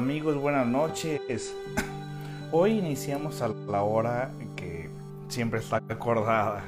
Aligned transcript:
Amigos, 0.00 0.34
buenas 0.36 0.66
noches. 0.66 1.54
Hoy 2.52 2.78
iniciamos 2.78 3.42
a 3.42 3.48
la 3.48 3.82
hora 3.82 4.32
que 4.56 4.88
siempre 5.28 5.60
está 5.60 5.76
acordada. 5.76 6.64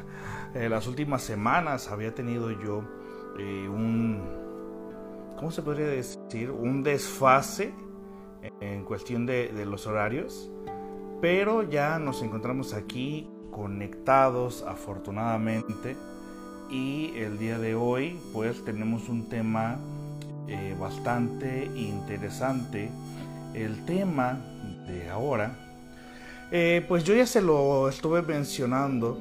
En 0.52 0.70
las 0.70 0.86
últimas 0.86 1.22
semanas 1.22 1.90
había 1.90 2.14
tenido 2.14 2.50
yo 2.50 2.84
eh, 3.38 3.66
un, 3.70 4.20
¿cómo 5.38 5.50
se 5.50 5.62
podría 5.62 5.86
decir? 5.86 6.50
Un 6.50 6.82
desfase 6.82 7.72
en 8.60 8.84
cuestión 8.84 9.24
de, 9.24 9.48
de 9.48 9.64
los 9.64 9.86
horarios, 9.86 10.50
pero 11.22 11.62
ya 11.62 11.98
nos 11.98 12.20
encontramos 12.20 12.74
aquí 12.74 13.30
conectados 13.50 14.62
afortunadamente 14.68 15.96
y 16.68 17.14
el 17.16 17.38
día 17.38 17.58
de 17.58 17.74
hoy 17.76 18.20
pues 18.34 18.62
tenemos 18.62 19.08
un 19.08 19.30
tema 19.30 19.78
eh, 20.48 20.76
bastante 20.78 21.64
interesante. 21.74 22.90
El 23.54 23.84
tema 23.84 24.40
de 24.86 25.08
ahora, 25.10 25.56
eh, 26.50 26.84
pues 26.88 27.04
yo 27.04 27.14
ya 27.14 27.26
se 27.26 27.40
lo 27.42 27.88
estuve 27.88 28.22
mencionando 28.22 29.18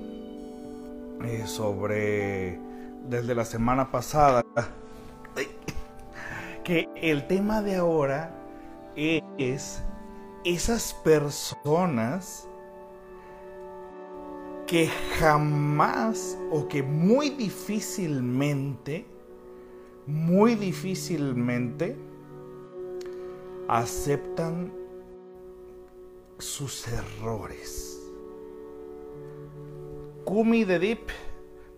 eh, 1.23 1.43
sobre 1.45 2.59
desde 3.09 3.35
la 3.35 3.45
semana 3.45 3.91
pasada 3.91 4.43
que 6.63 6.87
el 6.95 7.27
tema 7.27 7.61
de 7.61 7.75
ahora 7.75 8.33
es 8.95 9.81
esas 10.45 10.93
personas 11.03 12.47
que 14.67 14.87
jamás 15.19 16.37
o 16.51 16.67
que 16.67 16.83
muy 16.83 17.29
difícilmente 17.29 19.05
muy 20.07 20.55
difícilmente 20.55 21.95
aceptan 23.71 24.73
sus 26.39 26.85
errores. 26.89 27.97
Kumi 30.25 30.65
de 30.65 30.77
Deep, 30.77 31.07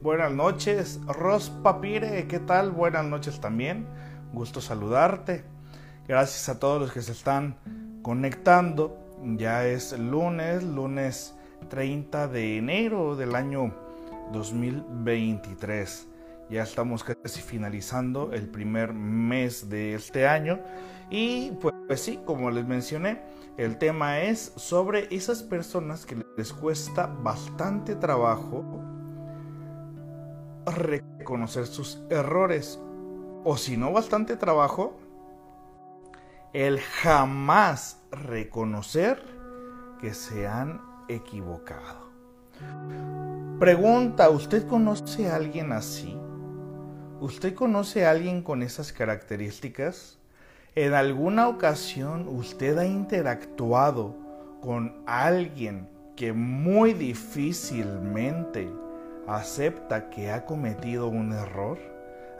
buenas 0.02 0.32
noches. 0.32 1.00
Ros 1.06 1.52
Papire, 1.62 2.28
¿qué 2.28 2.40
tal? 2.40 2.72
Buenas 2.72 3.06
noches 3.06 3.40
también. 3.40 3.86
Gusto 4.34 4.60
saludarte. 4.60 5.44
Gracias 6.08 6.50
a 6.50 6.60
todos 6.60 6.82
los 6.82 6.92
que 6.92 7.04
se 7.04 7.12
están 7.12 7.60
conectando. 8.02 8.98
Ya 9.38 9.68
es 9.68 9.98
lunes, 9.98 10.64
lunes 10.64 11.36
30 11.70 12.28
de 12.28 12.58
enero 12.58 13.16
del 13.16 13.36
año 13.36 13.72
2023. 14.32 16.08
Ya 16.54 16.62
estamos 16.62 17.04
casi 17.04 17.42
finalizando 17.42 18.32
el 18.32 18.48
primer 18.48 18.94
mes 18.94 19.72
de 19.72 19.96
este 19.96 20.28
año 20.28 20.60
y 21.10 21.50
pues, 21.54 21.74
pues, 21.88 22.00
sí, 22.00 22.20
como 22.26 22.52
les 22.52 22.68
mencioné, 22.68 23.24
el 23.58 23.80
tema 23.80 24.20
es 24.20 24.54
sobre 24.56 25.08
esas 25.10 25.42
personas 25.42 26.06
que 26.06 26.24
les 26.38 26.54
cuesta 26.54 27.08
bastante 27.08 27.96
trabajo 27.96 28.64
reconocer 30.68 31.66
sus 31.66 32.04
errores 32.12 32.80
o 33.44 33.58
si 33.58 33.76
no 33.76 33.92
bastante 33.92 34.38
trabajo 34.38 35.00
el 36.54 36.80
jamás 36.80 38.00
reconocer 38.12 39.24
que 40.00 40.14
se 40.14 40.48
han 40.48 40.80
equivocado. 41.08 42.12
Pregunta, 43.60 44.30
¿usted 44.30 44.68
conoce 44.68 45.32
a 45.32 45.38
alguien 45.38 45.72
así? 45.72 46.16
¿Usted 47.24 47.56
conoce 47.56 48.06
a 48.06 48.12
alguien 48.12 48.42
con 48.42 48.62
esas 48.64 48.92
características? 48.92 50.20
¿En 50.76 50.94
alguna 50.94 51.48
ocasión 51.48 52.28
usted 52.28 52.78
ha 52.78 52.86
interactuado 52.86 54.14
con 54.60 55.02
alguien 55.06 55.88
que 56.18 56.34
muy 56.34 56.92
difícilmente 56.92 58.70
acepta 59.26 60.10
que 60.10 60.32
ha 60.32 60.44
cometido 60.44 61.08
un 61.08 61.32
error? 61.32 61.80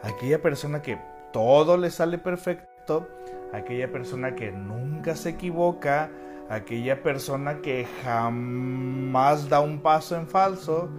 Aquella 0.02 0.42
persona 0.42 0.82
que 0.82 0.98
todo 1.32 1.78
le 1.78 1.90
sale 1.90 2.18
perfecto, 2.18 3.08
aquella 3.54 3.90
persona 3.90 4.34
que 4.34 4.52
nunca 4.52 5.16
se 5.16 5.30
equivoca, 5.30 6.10
aquella 6.50 7.02
persona 7.02 7.62
que 7.62 7.86
jamás 8.04 9.48
da 9.48 9.60
un 9.60 9.80
paso 9.80 10.14
en 10.14 10.28
falso, 10.28 10.90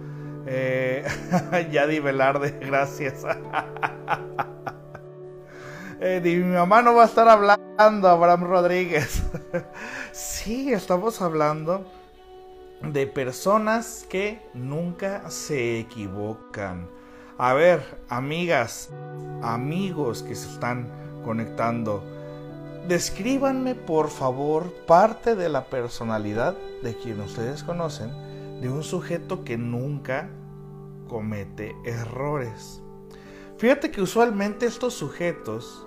eh, 0.46 1.04
Yadi 1.72 2.00
Velarde, 2.00 2.50
gracias. 2.60 3.24
eh, 6.00 6.20
mi 6.22 6.36
mamá 6.36 6.82
no 6.82 6.94
va 6.94 7.02
a 7.02 7.06
estar 7.06 7.28
hablando, 7.28 8.08
Abraham 8.08 8.44
Rodríguez. 8.44 9.22
sí, 10.12 10.72
estamos 10.72 11.20
hablando 11.20 11.84
de 12.82 13.06
personas 13.06 14.06
que 14.08 14.40
nunca 14.54 15.30
se 15.30 15.80
equivocan. 15.80 16.88
A 17.38 17.52
ver, 17.52 17.82
amigas, 18.08 18.90
amigos 19.42 20.22
que 20.22 20.34
se 20.34 20.50
están 20.50 20.88
conectando, 21.24 22.02
descríbanme 22.88 23.74
por 23.74 24.08
favor 24.08 24.72
parte 24.86 25.34
de 25.34 25.48
la 25.48 25.64
personalidad 25.64 26.54
de 26.82 26.96
quien 26.96 27.20
ustedes 27.20 27.62
conocen 27.62 28.25
de 28.60 28.70
un 28.70 28.82
sujeto 28.82 29.44
que 29.44 29.58
nunca 29.58 30.30
comete 31.08 31.74
errores. 31.84 32.82
Fíjate 33.58 33.90
que 33.90 34.02
usualmente 34.02 34.66
estos 34.66 34.94
sujetos 34.94 35.86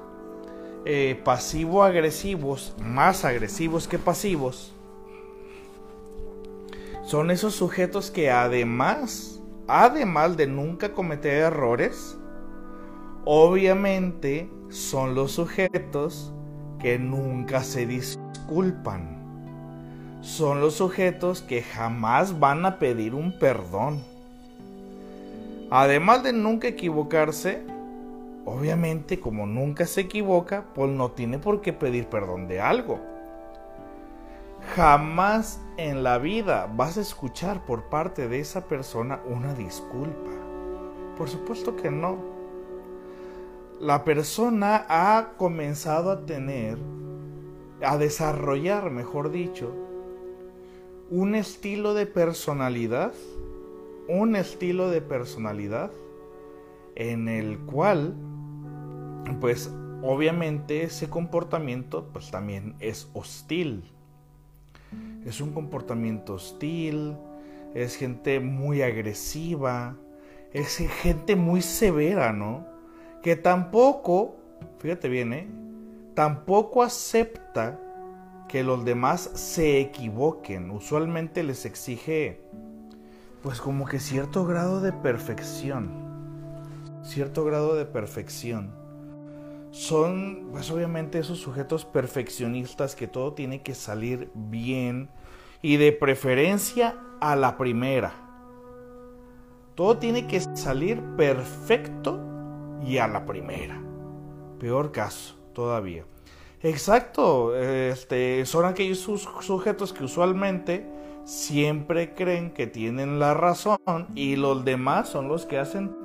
eh, 0.86 1.20
pasivo-agresivos, 1.24 2.76
más 2.82 3.26
agresivos 3.26 3.88
que 3.88 4.00
pasivos, 4.00 4.74
son 7.04 7.32
esos 7.32 7.56
sujetos 7.56 8.12
que 8.12 8.30
además, 8.30 9.42
además 9.68 10.38
de 10.38 10.48
nunca 10.48 10.94
cometer 10.94 11.44
errores, 11.44 12.18
obviamente 13.26 14.50
son 14.70 15.16
los 15.16 15.34
sujetos 15.34 16.34
que 16.80 16.98
nunca 16.98 17.64
se 17.64 17.86
disculpan 17.86 19.19
son 20.22 20.60
los 20.60 20.76
sujetos 20.76 21.42
que 21.42 21.62
jamás 21.62 22.40
van 22.40 22.66
a 22.66 22.78
pedir 22.78 23.16
un 23.16 23.38
perdón. 23.40 24.04
Además 25.72 26.24
de 26.24 26.34
nunca 26.34 26.68
equivocarse, 26.68 27.62
obviamente 28.46 29.20
como 29.20 29.46
nunca 29.46 29.86
se 29.86 30.02
equivoca, 30.02 30.66
pues 30.74 30.90
no 30.90 31.12
tiene 31.12 31.40
por 31.40 31.62
qué 31.62 31.74
pedir 31.74 32.08
perdón 32.08 32.48
de 32.48 32.60
algo. 32.60 33.00
Jamás 34.76 35.62
en 35.78 36.04
la 36.04 36.18
vida 36.18 36.70
vas 36.76 36.98
a 36.98 37.02
escuchar 37.02 37.66
por 37.66 37.84
parte 37.90 38.28
de 38.28 38.40
esa 38.40 38.68
persona 38.68 39.22
una 39.26 39.54
disculpa. 39.54 40.32
Por 41.18 41.30
supuesto 41.30 41.76
que 41.76 41.92
no. 41.92 42.18
La 43.80 44.04
persona 44.04 44.86
ha 44.90 45.30
comenzado 45.38 46.12
a 46.12 46.26
tener, 46.26 46.78
a 47.82 47.98
desarrollar, 47.98 48.92
mejor 48.92 49.32
dicho, 49.32 49.89
un 51.12 51.34
estilo 51.34 51.94
de 51.94 52.06
personalidad, 52.06 53.14
un 54.08 54.36
estilo 54.36 54.90
de 54.90 55.02
personalidad 55.02 55.92
en 56.96 57.28
el 57.28 57.58
cual, 57.60 58.16
pues 59.40 59.74
obviamente 60.02 60.84
ese 60.84 61.10
comportamiento 61.10 62.10
pues 62.14 62.30
también 62.30 62.76
es 62.80 63.10
hostil. 63.14 63.84
Es 65.26 65.42
un 65.42 65.52
comportamiento 65.52 66.36
hostil, 66.36 67.16
es 67.74 67.96
gente 67.96 68.40
muy 68.40 68.82
agresiva, 68.82 69.96
es 70.54 70.78
gente 70.78 71.36
muy 71.36 71.62
severa, 71.62 72.34
¿no? 72.34 72.66
Que 73.24 73.36
tampoco, 73.36 74.36
fíjate 74.80 75.10
bien, 75.10 75.34
¿eh? 75.34 75.48
Tampoco 76.14 76.84
acepta 76.84 77.80
que 78.50 78.64
los 78.64 78.84
demás 78.84 79.30
se 79.36 79.80
equivoquen. 79.80 80.72
Usualmente 80.72 81.44
les 81.44 81.66
exige 81.66 82.42
pues 83.42 83.62
como 83.62 83.86
que 83.86 84.00
cierto 84.00 84.46
grado 84.46 84.82
de 84.82 84.92
perfección. 84.92 85.90
Cierto 87.04 87.46
grado 87.46 87.76
de 87.76 87.86
perfección. 87.86 88.74
Son 89.72 90.50
pues 90.52 90.70
obviamente 90.72 91.20
esos 91.20 91.40
sujetos 91.40 91.86
perfeccionistas 91.86 92.96
que 92.96 93.08
todo 93.08 93.34
tiene 93.34 93.62
que 93.62 93.76
salir 93.76 94.32
bien 94.34 95.10
y 95.62 95.78
de 95.78 95.92
preferencia 95.92 96.98
a 97.22 97.36
la 97.36 97.56
primera. 97.56 98.12
Todo 99.76 99.98
tiene 99.98 100.28
que 100.28 100.42
salir 100.42 101.02
perfecto 101.16 102.20
y 102.84 102.98
a 102.98 103.08
la 103.08 103.26
primera. 103.26 103.80
Peor 104.60 104.92
caso 104.92 105.36
todavía. 105.54 106.04
Exacto, 106.62 107.56
este, 107.56 108.46
son 108.46 108.66
aquellos 108.66 109.00
sujetos 109.00 109.94
que 109.94 110.04
usualmente 110.04 110.86
siempre 111.24 112.14
creen 112.14 112.52
que 112.52 112.68
tienen 112.68 113.20
la 113.20 113.34
razón 113.34 113.78
y 114.16 114.36
los 114.36 114.66
demás 114.66 115.10
son 115.10 115.28
los 115.28 115.46
que 115.46 115.58
hacen 115.58 115.96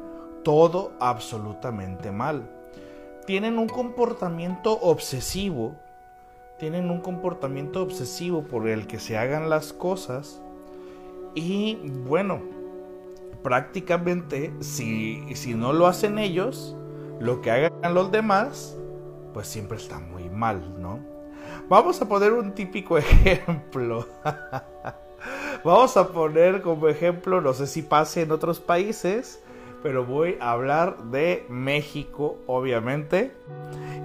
todo 0.45 0.93
absolutamente 1.01 2.12
mal. 2.12 2.49
Tienen 3.27 3.59
un 3.59 3.69
comportamiento 3.69 4.79
obsesivo 4.81 5.75
tienen 6.59 6.91
un 6.91 7.01
comportamiento 7.01 7.83
obsesivo 7.83 8.43
por 8.45 8.69
el 8.69 8.87
que 8.87 8.99
se 8.99 9.19
hagan 9.19 9.51
las 9.51 9.73
cosas 9.73 10.41
y 11.35 11.77
bueno, 12.06 12.41
prácticamente 13.43 14.53
si, 14.61 15.35
si 15.35 15.55
no 15.55 15.73
lo 15.73 15.87
hacen 15.87 16.19
ellos, 16.19 16.77
lo 17.21 17.41
que 17.41 17.51
hagan 17.51 17.95
los 17.95 18.12
demás, 18.12 18.79
pues 19.34 19.48
siempre 19.48 19.76
está 19.76 19.98
muy 19.98 20.31
mal, 20.31 20.81
¿no? 20.81 21.00
Vamos 21.69 22.00
a 22.00 22.08
poner 22.08 22.32
un 22.32 22.52
típico 22.52 22.96
ejemplo. 22.98 24.06
Vamos 25.64 25.96
a 25.96 26.08
poner 26.08 26.62
como 26.62 26.88
ejemplo, 26.88 27.40
no 27.40 27.52
sé 27.52 27.66
si 27.66 27.82
pase 27.82 28.22
en 28.22 28.32
otros 28.32 28.60
países, 28.60 29.40
pero 29.82 30.04
voy 30.04 30.36
a 30.40 30.52
hablar 30.52 30.96
de 31.04 31.44
México, 31.48 32.38
obviamente. 32.46 33.32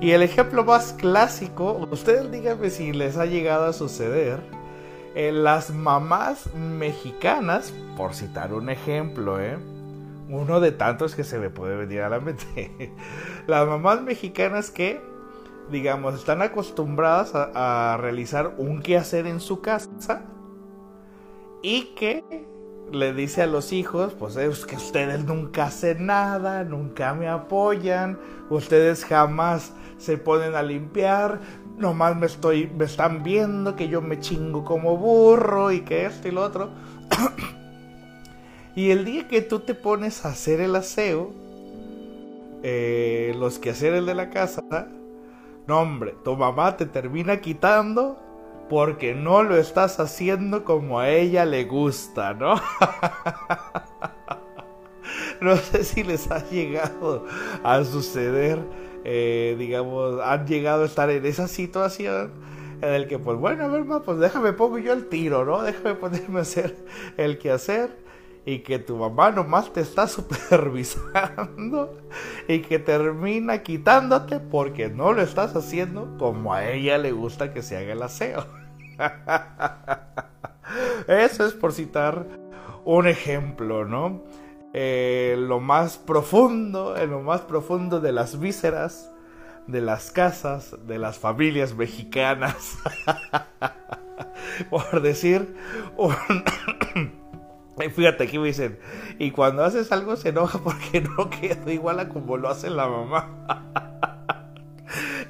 Y 0.02 0.12
el 0.12 0.24
ejemplo 0.24 0.64
más 0.64 0.94
clásico, 0.94 1.88
ustedes 1.92 2.32
díganme 2.32 2.70
si 2.70 2.94
les 2.94 3.18
ha 3.18 3.26
llegado 3.26 3.66
a 3.66 3.74
suceder, 3.74 4.40
en 5.16 5.44
las 5.44 5.72
mamás 5.72 6.54
mexicanas, 6.56 7.74
por 7.98 8.14
citar 8.14 8.54
un 8.54 8.70
ejemplo, 8.70 9.40
¿eh? 9.42 9.58
uno 10.30 10.60
de 10.60 10.72
tantos 10.72 11.16
que 11.16 11.24
se 11.24 11.40
me 11.40 11.50
puede 11.50 11.76
venir 11.76 12.02
a 12.02 12.10
la 12.10 12.20
mente. 12.20 12.94
Las 13.48 13.68
mamás 13.68 14.02
mexicanas 14.02 14.70
que, 14.70 15.02
digamos, 15.72 16.16
están 16.16 16.42
acostumbradas 16.42 17.32
a, 17.34 17.98
realizar 18.00 18.56
un 18.58 18.82
quehacer 18.82 19.28
en 19.28 19.40
su 19.40 19.62
casa 19.62 20.22
y 21.62 21.94
que 21.96 22.24
le 22.92 23.14
dice 23.14 23.44
a 23.44 23.48
los 23.48 23.72
hijos, 23.72 24.14
pues 24.14 24.36
es 24.36 24.66
que 24.66 24.76
ustedes 24.76 25.24
nunca 25.26 25.66
hacen 25.66 26.08
nada, 26.08 26.64
nunca 26.64 27.14
me 27.14 27.28
apoyan, 27.28 28.20
ustedes 28.50 29.06
jamás 29.06 29.74
se 29.98 30.18
ponen 30.18 30.56
a 30.56 30.64
limpiar, 30.64 31.40
nomás 31.78 32.16
me 32.16 32.26
estoy, 32.26 32.68
me 32.68 32.86
están 32.86 33.22
viendo 33.22 33.76
que 33.76 33.90
yo 33.90 34.02
me 34.02 34.20
chingo 34.20 34.66
como 34.66 34.98
burro 34.98 35.72
y 35.72 35.82
que 35.82 36.06
esto 36.06 36.28
y 36.28 36.32
lo 36.32 36.44
otro. 36.44 36.70
y 38.76 38.90
el 38.90 39.06
día 39.06 39.28
que 39.28 39.42
tú 39.42 39.60
te 39.60 39.76
pones 39.76 40.26
a 40.26 40.30
hacer 40.30 40.62
el 40.62 40.76
aseo, 40.76 41.32
eh, 42.64 43.34
los 43.38 43.60
quehaceres 43.60 44.06
de 44.06 44.16
la 44.16 44.30
casa, 44.30 44.64
hombre, 45.72 46.16
tu 46.24 46.36
mamá 46.36 46.78
te 46.78 46.86
termina 46.86 47.42
quitando 47.42 48.18
porque 48.70 49.16
no 49.16 49.44
lo 49.44 49.58
estás 49.58 50.00
haciendo 50.00 50.64
como 50.64 51.00
a 51.00 51.10
ella 51.10 51.46
le 51.46 51.66
gusta, 51.66 52.34
¿no? 52.34 52.56
no 55.42 55.58
sé 55.58 55.84
si 55.84 56.04
les 56.04 56.30
ha 56.30 56.48
llegado 56.50 57.26
a 57.64 57.84
suceder, 57.84 58.60
eh, 59.04 59.56
digamos, 59.58 60.22
han 60.22 60.46
llegado 60.46 60.84
a 60.84 60.86
estar 60.86 61.10
en 61.10 61.26
esa 61.26 61.48
situación 61.48 62.32
en 62.82 62.94
el 62.94 63.08
que, 63.08 63.20
pues 63.20 63.38
bueno, 63.38 63.66
a 63.66 63.68
ver, 63.68 63.84
pues 64.06 64.20
déjame 64.20 64.54
pongo 64.54 64.78
yo 64.78 64.94
el 64.94 65.10
tiro, 65.10 65.44
¿no? 65.44 65.64
Déjame 65.64 65.96
ponerme 65.96 66.40
a 66.40 66.42
hacer 66.44 66.78
el 67.18 67.38
que 67.38 67.52
hacer 67.52 67.90
y 68.50 68.60
que 68.60 68.80
tu 68.80 68.98
mamá 68.98 69.30
nomás 69.30 69.72
te 69.72 69.82
está 69.82 70.08
supervisando 70.08 71.96
y 72.48 72.62
que 72.62 72.80
termina 72.80 73.62
quitándote 73.62 74.40
porque 74.40 74.90
no 74.90 75.14
lo 75.14 75.22
estás 75.22 75.56
haciendo 75.56 76.18
como 76.18 76.54
a 76.54 76.68
ella 76.68 76.98
le 76.98 77.12
gusta 77.12 77.54
que 77.54 77.62
se 77.62 77.78
haga 77.78 77.94
el 77.94 78.02
aseo. 78.02 78.48
Eso 81.08 81.46
es 81.46 81.54
por 81.54 81.74
citar 81.74 82.26
un 82.86 83.08
ejemplo, 83.08 83.86
¿no? 83.86 84.24
Eh, 84.74 85.36
lo 85.38 85.60
más 85.60 86.00
profundo, 86.00 86.98
en 86.98 87.12
lo 87.12 87.22
más 87.22 87.42
profundo 87.42 88.00
de 88.00 88.14
las 88.14 88.40
vísceras, 88.40 89.12
de 89.68 89.82
las 89.82 90.10
casas, 90.10 90.76
de 90.88 90.98
las 90.98 91.20
familias 91.20 91.76
mexicanas. 91.76 92.80
por 94.72 95.02
decir 95.02 95.56
un... 95.98 97.14
Fíjate 97.88 98.26
aquí 98.26 98.38
me 98.38 98.48
dicen, 98.48 98.78
y 99.18 99.32
cuando 99.32 99.64
haces 99.64 99.92
algo 99.92 100.16
se 100.16 100.30
enoja 100.30 100.60
porque 100.64 101.02
no 101.02 101.30
queda 101.30 101.72
igual 101.72 102.00
a 102.00 102.10
como 102.10 102.38
lo 102.38 102.50
hace 102.50 102.70
la 102.70 102.88
mamá. 102.88 103.66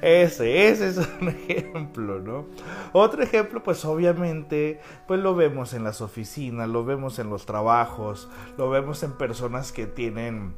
Ese, 0.00 0.68
ese 0.68 0.88
es 0.88 0.96
un 1.20 1.28
ejemplo, 1.48 2.20
¿no? 2.20 2.46
Otro 2.92 3.22
ejemplo, 3.22 3.62
pues 3.62 3.84
obviamente, 3.84 4.80
pues 5.06 5.20
lo 5.20 5.34
vemos 5.34 5.74
en 5.74 5.84
las 5.84 6.00
oficinas, 6.00 6.68
lo 6.68 6.84
vemos 6.86 7.18
en 7.18 7.28
los 7.28 7.44
trabajos, 7.44 8.28
lo 8.56 8.70
vemos 8.70 9.02
en 9.02 9.12
personas 9.12 9.72
que 9.72 9.86
tienen 9.86 10.54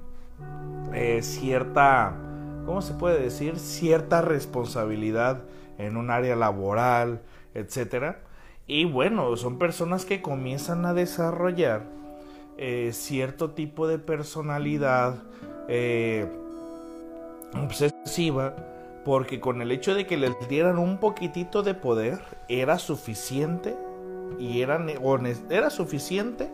eh, 0.92 1.22
cierta, 1.22 2.14
¿cómo 2.64 2.82
se 2.82 2.94
puede 2.94 3.20
decir? 3.20 3.58
Cierta 3.58 4.22
responsabilidad 4.22 5.42
en 5.78 5.96
un 5.96 6.10
área 6.10 6.36
laboral, 6.36 7.22
etcétera. 7.54 8.20
Y 8.66 8.84
bueno, 8.84 9.36
son 9.36 9.58
personas 9.58 10.04
que 10.04 10.22
comienzan 10.22 10.86
a 10.86 10.94
desarrollar 10.94 11.82
eh, 12.58 12.90
cierto 12.92 13.50
tipo 13.50 13.88
de 13.88 13.98
personalidad 13.98 15.16
eh, 15.68 16.30
obsesiva 17.54 18.54
porque 19.04 19.40
con 19.40 19.62
el 19.62 19.72
hecho 19.72 19.94
de 19.94 20.06
que 20.06 20.16
les 20.16 20.32
dieran 20.48 20.78
un 20.78 20.98
poquitito 20.98 21.62
de 21.62 21.74
poder 21.74 22.20
era 22.48 22.78
suficiente 22.78 23.76
y 24.38 24.60
era, 24.60 24.84
era 25.50 25.70
suficiente 25.70 26.50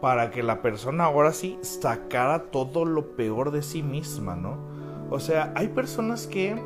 para 0.00 0.30
que 0.30 0.42
la 0.42 0.62
persona 0.62 1.04
ahora 1.04 1.32
sí 1.32 1.58
sacara 1.62 2.44
todo 2.44 2.84
lo 2.84 3.16
peor 3.16 3.50
de 3.50 3.62
sí 3.62 3.82
misma, 3.82 4.36
¿no? 4.36 4.58
O 5.10 5.20
sea, 5.20 5.52
hay 5.54 5.68
personas 5.68 6.26
que 6.26 6.60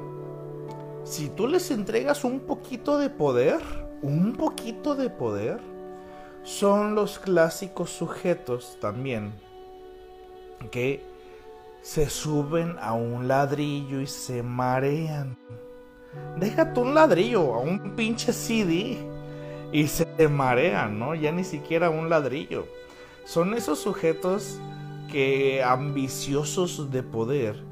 si 1.05 1.29
tú 1.29 1.47
les 1.47 1.71
entregas 1.71 2.25
un 2.25 2.41
poquito 2.41 2.99
de 2.99 3.11
poder, 3.11 3.61
un 4.03 4.35
poquito 4.35 4.95
de 4.95 5.11
poder, 5.11 5.61
son 6.43 6.95
los 6.95 7.19
clásicos 7.19 7.91
sujetos 7.91 8.79
también 8.81 9.33
que 10.71 11.03
se 11.83 12.09
suben 12.11 12.77
a 12.81 12.93
un 12.93 13.29
ladrillo 13.29 14.01
y 14.01 14.07
se 14.07 14.43
marean. 14.43 15.37
Déjate 16.37 16.81
un 16.81 16.95
ladrillo, 16.95 17.55
a 17.55 17.59
un 17.61 17.95
pinche 17.97 18.33
CD 18.33 18.99
y 19.73 19.87
se 19.87 20.07
marean, 20.29 20.99
¿no? 20.99 21.15
Ya 21.15 21.33
ni 21.33 21.45
siquiera 21.45 21.91
un 21.91 22.09
ladrillo. 22.11 22.67
Son 23.25 23.55
esos 23.55 23.79
sujetos 23.79 24.61
que 25.11 25.63
ambiciosos 25.63 26.91
de 26.91 27.03
poder 27.03 27.63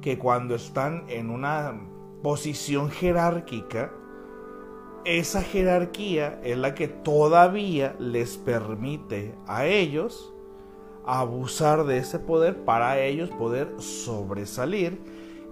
que 0.00 0.18
cuando 0.18 0.54
están 0.54 1.04
en 1.08 1.30
una 1.30 1.74
posición 2.22 2.90
jerárquica, 2.90 3.92
esa 5.06 5.40
jerarquía 5.40 6.40
es 6.42 6.58
la 6.58 6.74
que 6.74 6.88
todavía 6.88 7.94
les 8.00 8.36
permite 8.36 9.36
a 9.46 9.64
ellos 9.64 10.34
abusar 11.06 11.84
de 11.84 11.98
ese 11.98 12.18
poder 12.18 12.64
para 12.64 12.98
ellos 12.98 13.30
poder 13.30 13.68
sobresalir 13.78 14.98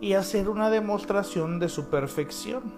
y 0.01 0.15
hacer 0.15 0.49
una 0.49 0.71
demostración 0.71 1.61
de 1.61 1.69
su 1.69 1.89
perfección. 1.89 2.75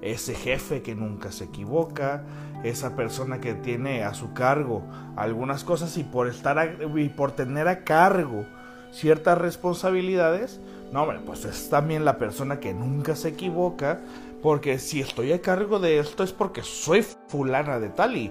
Ese 0.00 0.34
jefe 0.34 0.80
que 0.80 0.94
nunca 0.94 1.30
se 1.30 1.44
equivoca, 1.44 2.24
esa 2.62 2.96
persona 2.96 3.42
que 3.42 3.52
tiene 3.52 4.04
a 4.04 4.14
su 4.14 4.32
cargo 4.32 4.82
algunas 5.16 5.64
cosas 5.64 5.98
y 5.98 6.02
por 6.02 6.28
estar 6.28 6.78
y 6.96 7.08
por 7.10 7.32
tener 7.32 7.68
a 7.68 7.84
cargo 7.84 8.46
ciertas 8.90 9.36
responsabilidades, 9.36 10.60
no, 10.92 11.02
hombre, 11.02 11.20
pues 11.26 11.44
es 11.44 11.68
también 11.68 12.04
la 12.06 12.18
persona 12.18 12.60
que 12.60 12.72
nunca 12.72 13.16
se 13.16 13.28
equivoca, 13.28 14.00
porque 14.44 14.78
si 14.78 15.00
estoy 15.00 15.32
a 15.32 15.40
cargo 15.40 15.78
de 15.78 15.98
esto 15.98 16.22
es 16.22 16.34
porque 16.34 16.62
soy 16.62 17.00
fulana 17.28 17.80
de 17.80 17.88
tal 17.88 18.14
y, 18.14 18.30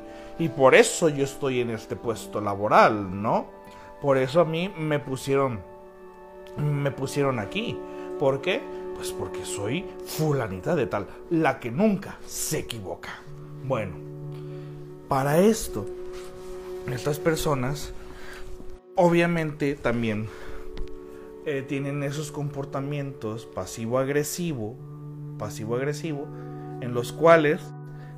por 0.55 0.75
eso 0.75 1.09
yo 1.09 1.23
estoy 1.23 1.59
en 1.59 1.71
este 1.71 1.95
puesto 1.95 2.39
laboral, 2.39 3.19
¿no? 3.19 3.47
Por 3.99 4.19
eso 4.19 4.41
a 4.41 4.45
mí 4.45 4.71
me 4.77 4.99
pusieron 4.99 5.59
me 6.55 6.91
pusieron 6.91 7.39
aquí. 7.39 7.75
¿Por 8.19 8.41
qué? 8.41 8.61
Pues 8.95 9.11
porque 9.11 9.43
soy 9.43 9.85
fulanita 10.05 10.75
de 10.75 10.85
tal, 10.85 11.07
la 11.31 11.59
que 11.59 11.71
nunca 11.71 12.19
se 12.27 12.59
equivoca. 12.59 13.19
Bueno, 13.65 13.95
para 15.07 15.39
esto 15.39 15.87
estas 16.93 17.17
personas 17.17 17.91
obviamente 18.93 19.73
también 19.73 20.29
eh, 21.47 21.65
tienen 21.67 22.03
esos 22.03 22.31
comportamientos 22.31 23.47
pasivo-agresivo 23.47 24.92
pasivo-agresivo, 25.37 26.27
en 26.81 26.93
los 26.93 27.13
cuales 27.13 27.61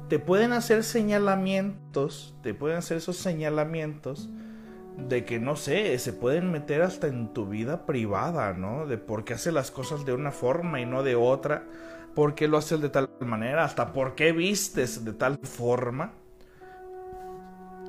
te 0.09 0.19
pueden 0.19 0.53
hacer 0.53 0.83
señalamientos, 0.83 2.35
te 2.41 2.53
pueden 2.53 2.77
hacer 2.77 2.97
esos 2.97 3.17
señalamientos 3.17 4.29
de 4.97 5.25
que 5.25 5.39
no 5.39 5.55
sé, 5.55 5.97
se 5.99 6.13
pueden 6.13 6.51
meter 6.51 6.81
hasta 6.81 7.07
en 7.07 7.33
tu 7.33 7.47
vida 7.47 7.85
privada, 7.85 8.53
¿no? 8.53 8.85
De 8.85 8.97
por 8.97 9.25
qué 9.25 9.33
hace 9.33 9.51
las 9.51 9.71
cosas 9.71 10.05
de 10.05 10.13
una 10.13 10.31
forma 10.31 10.79
y 10.79 10.85
no 10.85 11.03
de 11.03 11.15
otra, 11.15 11.65
por 12.13 12.33
qué 12.35 12.47
lo 12.47 12.57
haces 12.57 12.81
de 12.81 12.89
tal 12.89 13.09
manera, 13.19 13.65
hasta 13.65 13.91
por 13.91 14.15
qué 14.15 14.31
vistes 14.31 15.03
de 15.03 15.13
tal 15.13 15.37
forma. 15.43 16.13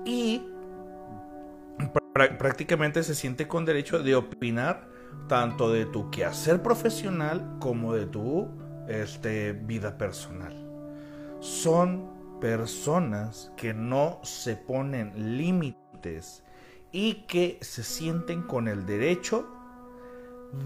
Y 0.04 0.42
prácticamente 2.38 3.02
se 3.02 3.14
siente 3.14 3.47
con 3.47 3.64
derecho 3.64 4.02
de 4.02 4.14
opinar 4.14 4.88
tanto 5.28 5.71
de 5.71 5.87
tu 5.87 6.11
quehacer 6.11 6.62
profesional 6.62 7.56
como 7.61 7.95
de 7.95 8.06
tu 8.06 8.49
este, 8.88 9.52
vida 9.52 9.99
personal. 9.99 10.55
son 11.40 12.16
personas 12.40 13.52
que 13.57 13.73
no 13.73 14.21
se 14.23 14.57
ponen 14.57 15.37
límites 15.37 16.43
y 16.93 17.25
que 17.26 17.59
se 17.62 17.83
sienten 17.83 18.43
con 18.43 18.69
el 18.69 18.87
derecho 18.87 19.47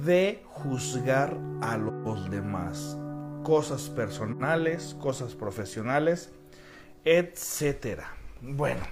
de 0.04 0.42
juzgar 0.46 1.36
a 1.60 1.76
los 1.76 2.30
demás. 2.30 2.96
Cosas 3.42 3.88
personales, 3.88 4.94
cosas 5.00 5.34
profesionales, 5.34 6.32
etcétera. 7.04 8.08
Bueno, 8.42 8.82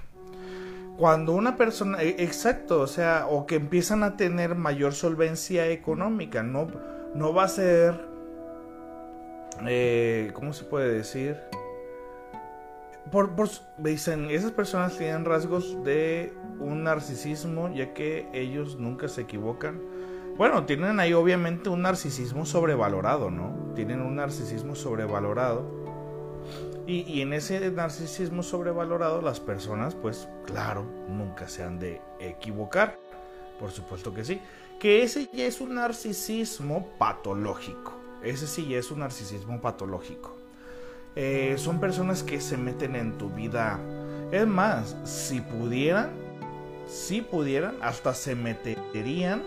cuando 0.97 1.32
una 1.32 1.56
persona, 1.56 2.02
e, 2.02 2.25
exacto, 2.25 2.80
o 2.80 2.87
sea, 2.87 3.26
o 3.28 3.47
que 3.47 3.56
empiezan 3.56 4.02
a 4.02 4.16
tener 4.16 4.54
mayor 4.54 4.92
solvencia 4.94 5.68
económica, 5.68 6.42
no, 6.42 6.66
no 7.14 7.32
va 7.32 7.44
a 7.44 7.49
ser, 7.49 8.07
eh, 9.66 10.30
¿cómo 10.34 10.52
se 10.52 10.64
puede 10.64 10.92
decir? 10.92 11.36
Por, 13.10 13.30
dicen, 13.78 14.30
esas 14.30 14.52
personas 14.52 14.96
tienen 14.98 15.24
rasgos 15.24 15.82
de 15.82 16.34
un 16.58 16.84
narcisismo, 16.84 17.72
ya 17.72 17.94
que 17.94 18.28
ellos 18.32 18.76
nunca 18.76 19.08
se 19.08 19.22
equivocan. 19.22 19.80
Bueno, 20.36 20.66
tienen 20.66 21.00
ahí 21.00 21.14
obviamente 21.14 21.70
un 21.70 21.82
narcisismo 21.82 22.44
sobrevalorado, 22.44 23.30
¿no? 23.30 23.72
Tienen 23.74 24.02
un 24.02 24.16
narcisismo 24.16 24.74
sobrevalorado. 24.74 25.78
Y, 26.86 27.00
y, 27.02 27.22
en 27.22 27.32
ese 27.32 27.70
narcisismo 27.70 28.42
sobrevalorado, 28.42 29.20
las 29.20 29.40
personas, 29.40 29.94
pues 29.94 30.28
claro, 30.46 30.84
nunca 31.08 31.48
se 31.48 31.62
han 31.62 31.78
de 31.78 32.00
equivocar. 32.20 32.98
Por 33.58 33.70
supuesto 33.70 34.14
que 34.14 34.24
sí. 34.24 34.40
Que 34.78 35.02
ese 35.02 35.28
ya 35.32 35.46
es 35.46 35.60
un 35.60 35.74
narcisismo 35.74 36.88
patológico. 36.98 38.07
Ese 38.22 38.46
sí 38.46 38.75
es 38.75 38.90
un 38.90 39.00
narcisismo 39.00 39.60
patológico. 39.60 40.37
Eh, 41.14 41.54
son 41.58 41.80
personas 41.80 42.22
que 42.22 42.40
se 42.40 42.56
meten 42.56 42.96
en 42.96 43.18
tu 43.18 43.30
vida. 43.30 43.80
Es 44.30 44.46
más, 44.46 44.96
si 45.04 45.40
pudieran, 45.40 46.10
si 46.87 47.22
pudieran, 47.22 47.76
hasta 47.80 48.14
se 48.14 48.34
meterían 48.34 49.42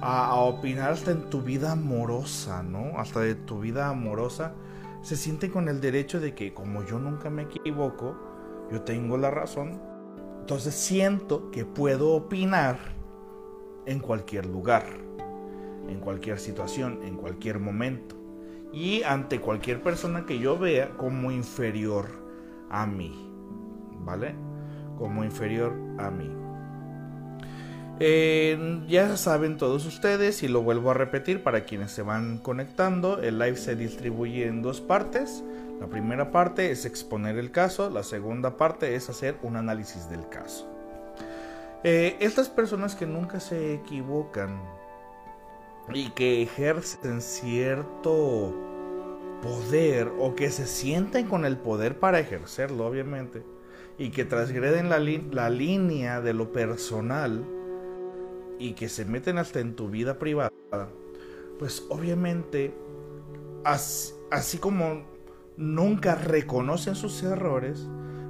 a, 0.00 0.34
opinar 0.34 0.90
hasta 0.90 1.12
en 1.12 1.30
tu 1.30 1.42
vida 1.42 1.72
amorosa, 1.72 2.62
¿no? 2.62 2.98
Hasta 2.98 3.20
de 3.20 3.34
tu 3.34 3.60
vida 3.60 3.88
amorosa. 3.88 4.54
Se 5.02 5.16
sienten 5.16 5.50
con 5.50 5.68
el 5.68 5.80
derecho 5.80 6.20
de 6.20 6.34
que 6.34 6.54
como 6.54 6.84
yo 6.84 6.98
nunca 6.98 7.30
me 7.30 7.42
equivoco, 7.42 8.16
yo 8.70 8.82
tengo 8.82 9.16
la 9.18 9.30
razón. 9.30 9.80
Entonces 10.40 10.74
siento 10.74 11.50
que 11.50 11.64
puedo 11.64 12.14
opinar 12.14 12.78
en 13.86 14.00
cualquier 14.00 14.46
lugar, 14.46 14.84
en 15.88 16.00
cualquier 16.00 16.38
situación, 16.38 17.00
en 17.04 17.16
cualquier 17.16 17.58
momento 17.58 18.16
y 18.72 19.02
ante 19.04 19.40
cualquier 19.40 19.82
persona 19.82 20.26
que 20.26 20.38
yo 20.38 20.58
vea 20.58 20.90
como 20.96 21.30
inferior 21.30 22.08
a 22.70 22.86
mí. 22.86 23.30
¿Vale? 24.00 24.34
Como 24.98 25.24
inferior 25.24 25.72
a 25.98 26.10
mí. 26.10 26.30
Eh, 28.00 28.82
ya 28.88 29.16
saben 29.16 29.56
todos 29.56 29.86
ustedes 29.86 30.42
y 30.42 30.48
lo 30.48 30.62
vuelvo 30.62 30.90
a 30.90 30.94
repetir 30.94 31.44
para 31.44 31.64
quienes 31.64 31.92
se 31.92 32.02
van 32.02 32.38
conectando, 32.38 33.22
el 33.22 33.38
live 33.38 33.56
se 33.56 33.76
distribuye 33.76 34.46
en 34.46 34.62
dos 34.62 34.80
partes. 34.80 35.44
La 35.80 35.86
primera 35.86 36.32
parte 36.32 36.70
es 36.70 36.84
exponer 36.86 37.38
el 37.38 37.52
caso, 37.52 37.90
la 37.90 38.02
segunda 38.02 38.56
parte 38.56 38.96
es 38.96 39.08
hacer 39.08 39.36
un 39.42 39.56
análisis 39.56 40.08
del 40.08 40.28
caso. 40.28 40.68
Eh, 41.84 42.16
estas 42.20 42.48
personas 42.48 42.96
que 42.96 43.06
nunca 43.06 43.38
se 43.38 43.74
equivocan, 43.74 44.60
y 45.92 46.10
que 46.10 46.42
ejercen 46.42 47.20
cierto 47.20 48.54
poder 49.42 50.10
o 50.18 50.34
que 50.34 50.50
se 50.50 50.66
sienten 50.66 51.26
con 51.26 51.44
el 51.44 51.58
poder 51.58 51.98
para 51.98 52.18
ejercerlo, 52.18 52.86
obviamente, 52.86 53.42
y 53.98 54.10
que 54.10 54.24
transgreden 54.24 54.88
la, 54.88 54.98
la 54.98 55.50
línea 55.50 56.20
de 56.20 56.32
lo 56.32 56.52
personal 56.52 57.44
y 58.58 58.72
que 58.72 58.88
se 58.88 59.04
meten 59.04 59.38
hasta 59.38 59.60
en 59.60 59.76
tu 59.76 59.90
vida 59.90 60.18
privada, 60.18 60.50
pues 61.58 61.84
obviamente, 61.90 62.74
así, 63.64 64.14
así 64.30 64.58
como 64.58 65.04
nunca 65.56 66.14
reconocen 66.14 66.94
sus 66.94 67.22
errores, 67.22 67.86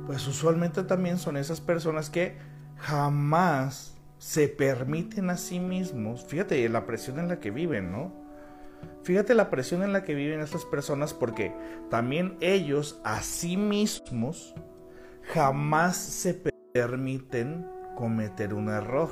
pues 0.06 0.26
usualmente 0.26 0.82
también 0.82 1.18
son 1.18 1.36
esas 1.36 1.60
personas 1.60 2.10
que 2.10 2.36
jamás 2.76 3.93
se 4.24 4.48
permiten 4.48 5.28
a 5.28 5.36
sí 5.36 5.60
mismos, 5.60 6.24
fíjate 6.24 6.66
la 6.70 6.86
presión 6.86 7.18
en 7.18 7.28
la 7.28 7.40
que 7.40 7.50
viven, 7.50 7.92
¿no? 7.92 8.10
Fíjate 9.02 9.34
la 9.34 9.50
presión 9.50 9.82
en 9.82 9.92
la 9.92 10.02
que 10.02 10.14
viven 10.14 10.40
estas 10.40 10.64
personas 10.64 11.12
porque 11.12 11.54
también 11.90 12.38
ellos 12.40 13.02
a 13.04 13.20
sí 13.20 13.58
mismos 13.58 14.54
jamás 15.34 15.98
se 15.98 16.40
permiten 16.72 17.66
cometer 17.96 18.54
un 18.54 18.70
error. 18.70 19.10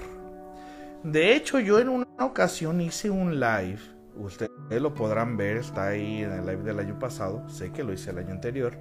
De 1.02 1.36
hecho, 1.36 1.60
yo 1.60 1.78
en 1.78 1.90
una 1.90 2.06
ocasión 2.24 2.80
hice 2.80 3.10
un 3.10 3.38
live, 3.38 3.80
ustedes 4.16 4.48
lo 4.80 4.94
podrán 4.94 5.36
ver, 5.36 5.58
está 5.58 5.88
ahí 5.88 6.22
en 6.22 6.32
el 6.32 6.46
live 6.46 6.62
del 6.62 6.78
año 6.78 6.98
pasado, 6.98 7.46
sé 7.50 7.70
que 7.70 7.84
lo 7.84 7.92
hice 7.92 8.12
el 8.12 8.18
año 8.18 8.30
anterior, 8.30 8.78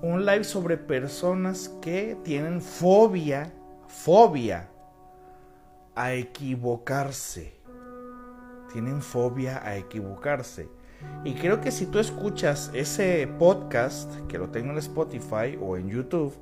un 0.00 0.24
live 0.24 0.44
sobre 0.44 0.78
personas 0.78 1.68
que 1.82 2.16
tienen 2.24 2.62
fobia, 2.62 3.52
fobia 3.88 4.70
a 5.94 6.12
equivocarse. 6.12 7.54
Tienen 8.72 9.02
fobia 9.02 9.66
a 9.66 9.76
equivocarse. 9.76 10.68
Y 11.24 11.34
creo 11.34 11.60
que 11.60 11.70
si 11.70 11.86
tú 11.86 11.98
escuchas 11.98 12.70
ese 12.74 13.26
podcast, 13.38 14.10
que 14.26 14.38
lo 14.38 14.50
tengo 14.50 14.72
en 14.72 14.78
Spotify 14.78 15.58
o 15.60 15.76
en 15.76 15.88
YouTube, 15.88 16.34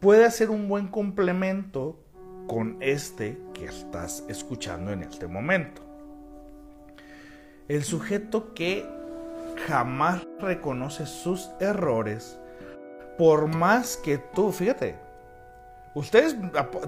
puede 0.00 0.24
hacer 0.24 0.50
un 0.50 0.68
buen 0.68 0.88
complemento 0.88 1.98
con 2.46 2.76
este 2.80 3.38
que 3.54 3.66
estás 3.66 4.24
escuchando 4.28 4.92
en 4.92 5.02
este 5.02 5.26
momento. 5.26 5.82
El 7.68 7.84
sujeto 7.84 8.54
que 8.54 8.86
jamás 9.66 10.26
reconoce 10.40 11.04
sus 11.06 11.50
errores, 11.60 12.38
por 13.18 13.54
más 13.54 13.96
que 13.96 14.18
tú, 14.18 14.52
fíjate, 14.52 14.96
Ustedes 15.98 16.36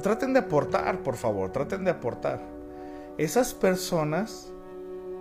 traten 0.04 0.34
de 0.34 0.38
aportar, 0.38 1.02
por 1.02 1.16
favor, 1.16 1.50
traten 1.50 1.82
de 1.82 1.90
aportar. 1.90 2.40
Esas 3.18 3.54
personas 3.54 4.52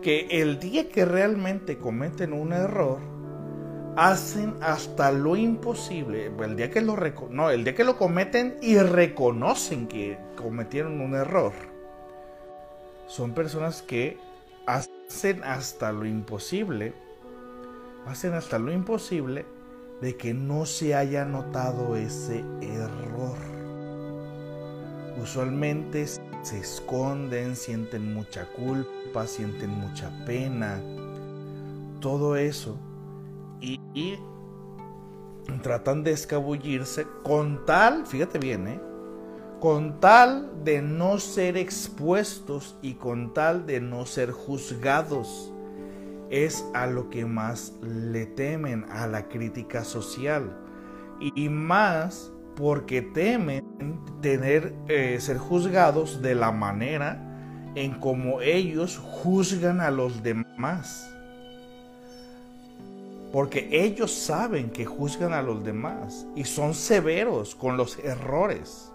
que 0.04 0.28
el 0.30 0.60
día 0.60 0.90
que 0.90 1.06
realmente 1.06 1.80
cometen 1.80 2.34
un 2.34 2.54
error, 2.54 3.00
hacen 3.96 4.54
hasta 4.62 5.12
lo 5.12 5.36
imposible, 5.36 6.28
el 6.28 6.56
día 6.56 6.70
que 6.70 6.82
lo 6.82 6.96
no, 7.32 7.50
el 7.50 7.64
día 7.64 7.74
que 7.74 7.84
lo 7.84 7.98
cometen 7.98 8.58
y 8.62 8.78
reconocen 8.78 9.88
que 9.88 10.20
cometieron 10.36 11.02
un 11.02 11.16
error. 11.16 11.54
Son 13.08 13.34
personas 13.34 13.82
que 13.82 14.20
hacen 14.68 15.44
hasta 15.44 15.92
lo 15.92 16.06
imposible, 16.06 16.94
hacen 18.06 18.36
hasta 18.36 18.60
lo 18.60 18.72
imposible 18.72 19.48
de 20.00 20.16
que 20.16 20.36
no 20.36 20.68
se 20.68 20.94
haya 20.94 21.26
notado 21.26 21.96
ese 21.96 22.44
error 22.62 23.49
usualmente 25.22 26.06
se 26.08 26.60
esconden, 26.60 27.56
sienten 27.56 28.14
mucha 28.14 28.46
culpa, 28.54 29.28
sienten 29.28 29.70
mucha 29.70 30.12
pena, 30.26 30.82
todo 32.00 32.36
eso. 32.36 32.78
Y, 33.62 33.80
tratan 35.62 36.04
de 36.04 36.12
escabullirse 36.12 37.06
con 37.24 37.66
tal, 37.66 38.06
fíjate 38.06 38.40
bien, 38.40 38.68
¿eh? 38.68 38.80
con 39.60 40.00
tal 40.00 40.64
de 40.64 40.82
no 40.82 41.20
ser 41.20 41.58
expuestos 41.58 42.78
y 42.82 42.94
con 42.94 43.34
tal 43.34 43.66
de 43.66 43.82
no 43.82 44.06
ser 44.06 44.32
juzgados. 44.32 45.52
Es 46.30 46.64
a 46.74 46.86
lo 46.86 47.10
que 47.10 47.26
más 47.26 47.74
le 47.82 48.26
temen, 48.28 48.86
a 48.90 49.08
la 49.08 49.28
crítica 49.28 49.84
social. 49.84 50.56
Y 51.20 51.50
más 51.50 52.32
porque 52.60 53.02
temen 53.02 53.64
tener 54.22 54.76
eh, 54.90 55.18
ser 55.22 55.38
juzgados 55.38 56.22
de 56.22 56.36
la 56.36 56.52
manera 56.52 57.18
en 57.74 57.98
como 58.02 58.42
ellos 58.42 58.98
juzgan 58.98 59.80
a 59.80 59.90
los 59.90 60.22
demás. 60.22 61.10
Porque 63.32 63.70
ellos 63.72 64.12
saben 64.12 64.72
que 64.72 64.86
juzgan 64.86 65.32
a 65.32 65.42
los 65.42 65.64
demás 65.64 66.28
y 66.36 66.44
son 66.44 66.74
severos 66.74 67.56
con 67.56 67.78
los 67.78 67.98
errores. 68.00 68.92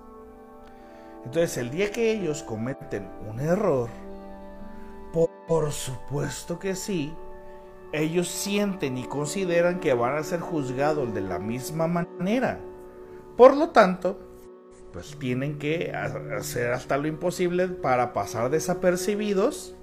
Entonces 1.25 1.57
el 1.57 1.71
día 1.71 1.91
que 1.91 2.13
ellos 2.13 2.43
cometen 2.43 3.09
un 3.31 3.41
error, 3.41 3.89
por, 5.11 5.31
por 5.49 5.73
supuesto 5.73 6.59
que 6.59 6.75
sí, 6.75 7.15
ellos 7.93 8.29
sienten 8.29 8.99
y 8.99 9.05
consideran 9.05 9.81
que 9.81 9.95
van 9.95 10.19
a 10.19 10.23
ser 10.23 10.41
juzgados 10.41 11.15
de 11.15 11.23
la 11.23 11.39
misma 11.39 11.87
manera 11.87 12.61
por 13.37 13.57
lo 13.57 13.71
tanto, 13.71 14.19
pues 14.93 15.17
tienen 15.19 15.59
que 15.59 15.93
hacer 15.93 16.73
hasta 16.73 16.97
lo 16.99 17.09
imposible 17.09 17.69
para 17.69 18.13
pasar 18.13 18.51
desapercibidos. 18.51 19.75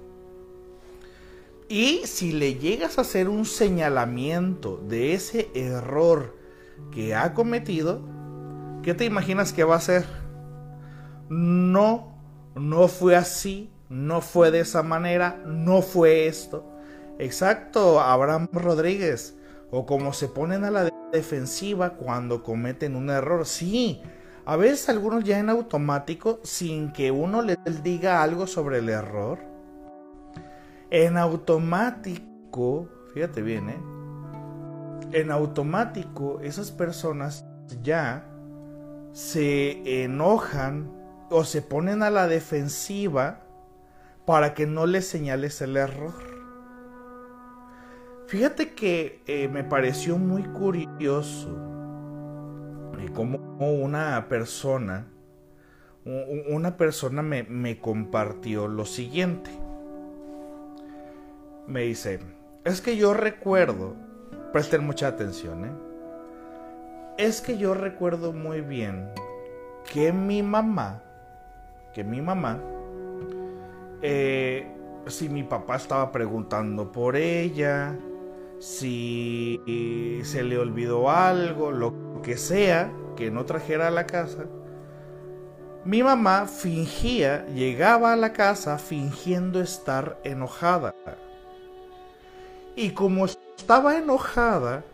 Y 1.68 2.02
si 2.06 2.32
le 2.32 2.54
llegas 2.54 2.98
a 2.98 3.02
hacer 3.02 3.28
un 3.28 3.44
señalamiento 3.44 4.78
de 4.88 5.14
ese 5.14 5.50
error 5.54 6.36
que 6.90 7.14
ha 7.14 7.34
cometido, 7.34 8.02
¿qué 8.82 8.94
te 8.94 9.04
imaginas 9.04 9.52
que 9.52 9.64
va 9.64 9.74
a 9.74 9.78
hacer? 9.78 10.06
No, 11.28 12.18
no 12.54 12.88
fue 12.88 13.16
así, 13.16 13.70
no 13.88 14.20
fue 14.20 14.50
de 14.50 14.60
esa 14.60 14.82
manera, 14.82 15.42
no 15.46 15.82
fue 15.82 16.26
esto. 16.26 16.64
Exacto, 17.18 18.00
Abraham 18.00 18.48
Rodríguez. 18.52 19.36
O 19.72 19.86
como 19.86 20.12
se 20.12 20.28
ponen 20.28 20.64
a 20.64 20.70
la 20.70 20.90
defensiva 21.12 21.94
cuando 21.94 22.42
cometen 22.42 22.94
un 22.94 23.10
error. 23.10 23.46
Sí, 23.46 24.02
a 24.44 24.56
veces 24.56 24.88
algunos 24.90 25.24
ya 25.24 25.38
en 25.38 25.48
automático, 25.48 26.40
sin 26.44 26.92
que 26.92 27.10
uno 27.10 27.42
les 27.42 27.82
diga 27.82 28.22
algo 28.22 28.46
sobre 28.46 28.78
el 28.78 28.90
error. 28.90 29.38
En 30.90 31.16
automático, 31.16 32.88
fíjate 33.14 33.40
bien, 33.40 33.70
¿eh? 33.70 33.80
En 35.12 35.30
automático, 35.30 36.40
esas 36.42 36.70
personas 36.70 37.46
ya 37.82 38.26
se 39.12 40.04
enojan 40.04 40.90
o 41.30 41.44
se 41.44 41.62
ponen 41.62 42.02
a 42.02 42.10
la 42.10 42.28
defensiva 42.28 43.40
para 44.26 44.52
que 44.52 44.66
no 44.66 44.84
les 44.84 45.06
señales 45.06 45.62
el 45.62 45.78
error. 45.78 46.31
Fíjate 48.32 48.72
que 48.72 49.20
eh, 49.26 49.46
me 49.48 49.62
pareció 49.62 50.16
muy 50.16 50.42
curioso 50.42 51.50
eh, 52.98 53.10
como 53.12 53.36
una 53.58 54.26
persona, 54.30 55.06
una 56.06 56.78
persona 56.78 57.20
me, 57.20 57.42
me 57.42 57.78
compartió 57.78 58.68
lo 58.68 58.86
siguiente. 58.86 59.50
Me 61.66 61.82
dice, 61.82 62.20
es 62.64 62.80
que 62.80 62.96
yo 62.96 63.12
recuerdo, 63.12 63.96
presten 64.50 64.86
mucha 64.86 65.08
atención, 65.08 65.66
¿eh? 65.66 65.72
Es 67.18 67.42
que 67.42 67.58
yo 67.58 67.74
recuerdo 67.74 68.32
muy 68.32 68.62
bien 68.62 69.10
que 69.92 70.10
mi 70.10 70.42
mamá, 70.42 71.02
que 71.92 72.02
mi 72.02 72.22
mamá, 72.22 72.58
eh, 74.00 74.74
si 75.08 75.28
mi 75.28 75.42
papá 75.42 75.76
estaba 75.76 76.10
preguntando 76.10 76.90
por 76.90 77.14
ella, 77.14 77.94
si 78.62 79.60
se 80.24 80.44
le 80.44 80.56
olvidó 80.56 81.10
algo, 81.10 81.72
lo 81.72 82.22
que 82.22 82.36
sea 82.36 82.92
que 83.16 83.28
no 83.28 83.44
trajera 83.44 83.88
a 83.88 83.90
la 83.90 84.06
casa, 84.06 84.44
mi 85.84 86.04
mamá 86.04 86.46
fingía, 86.46 87.44
llegaba 87.46 88.12
a 88.12 88.16
la 88.16 88.32
casa 88.32 88.78
fingiendo 88.78 89.60
estar 89.60 90.20
enojada. 90.22 90.94
Y 92.76 92.90
como 92.90 93.26
estaba 93.26 93.98
enojada, 93.98 94.84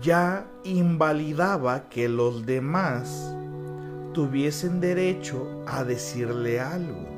ya 0.00 0.46
invalidaba 0.64 1.90
que 1.90 2.08
los 2.08 2.46
demás 2.46 3.36
tuviesen 4.14 4.80
derecho 4.80 5.62
a 5.66 5.84
decirle 5.84 6.60
algo. 6.60 7.10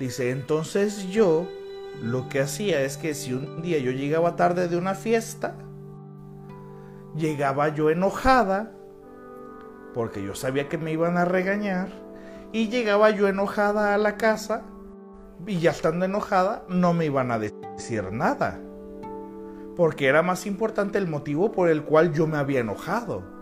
Dice, 0.00 0.30
entonces 0.30 1.08
yo 1.08 1.46
lo 2.02 2.28
que 2.28 2.40
hacía 2.40 2.82
es 2.82 2.96
que 2.96 3.14
si 3.14 3.32
un 3.32 3.62
día 3.62 3.78
yo 3.78 3.90
llegaba 3.90 4.36
tarde 4.36 4.68
de 4.68 4.76
una 4.76 4.94
fiesta, 4.94 5.56
llegaba 7.16 7.68
yo 7.68 7.90
enojada, 7.90 8.72
porque 9.94 10.22
yo 10.22 10.34
sabía 10.34 10.68
que 10.68 10.78
me 10.78 10.92
iban 10.92 11.16
a 11.16 11.24
regañar, 11.24 11.88
y 12.52 12.68
llegaba 12.68 13.10
yo 13.10 13.28
enojada 13.28 13.94
a 13.94 13.98
la 13.98 14.16
casa, 14.16 14.62
y 15.46 15.58
ya 15.58 15.70
estando 15.70 16.04
enojada, 16.04 16.64
no 16.68 16.94
me 16.94 17.06
iban 17.06 17.30
a 17.30 17.38
decir 17.38 18.12
nada, 18.12 18.60
porque 19.76 20.06
era 20.06 20.22
más 20.22 20.46
importante 20.46 20.98
el 20.98 21.08
motivo 21.08 21.52
por 21.52 21.68
el 21.68 21.84
cual 21.84 22.12
yo 22.12 22.26
me 22.26 22.38
había 22.38 22.60
enojado. 22.60 23.37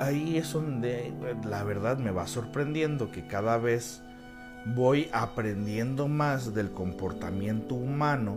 Ahí 0.00 0.36
es 0.36 0.52
donde 0.52 1.12
la 1.44 1.62
verdad 1.64 1.98
me 1.98 2.10
va 2.10 2.26
sorprendiendo 2.26 3.10
que 3.10 3.26
cada 3.26 3.58
vez 3.58 4.02
voy 4.74 5.08
aprendiendo 5.12 6.08
más 6.08 6.54
del 6.54 6.70
comportamiento 6.72 7.74
humano 7.74 8.36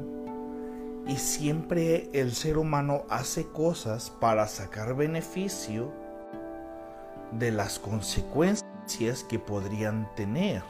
y 1.08 1.15
siempre 1.15 2.10
el 2.13 2.34
ser 2.34 2.58
humano 2.58 3.06
hace 3.10 3.48
cosas 3.48 4.10
para 4.20 4.48
sacar 4.48 4.96
beneficio 4.96 5.91
de 7.32 7.52
las 7.52 7.80
consecuencias 7.80 9.24
que 9.30 9.39
podrían 9.39 10.13
tener. 10.15 10.62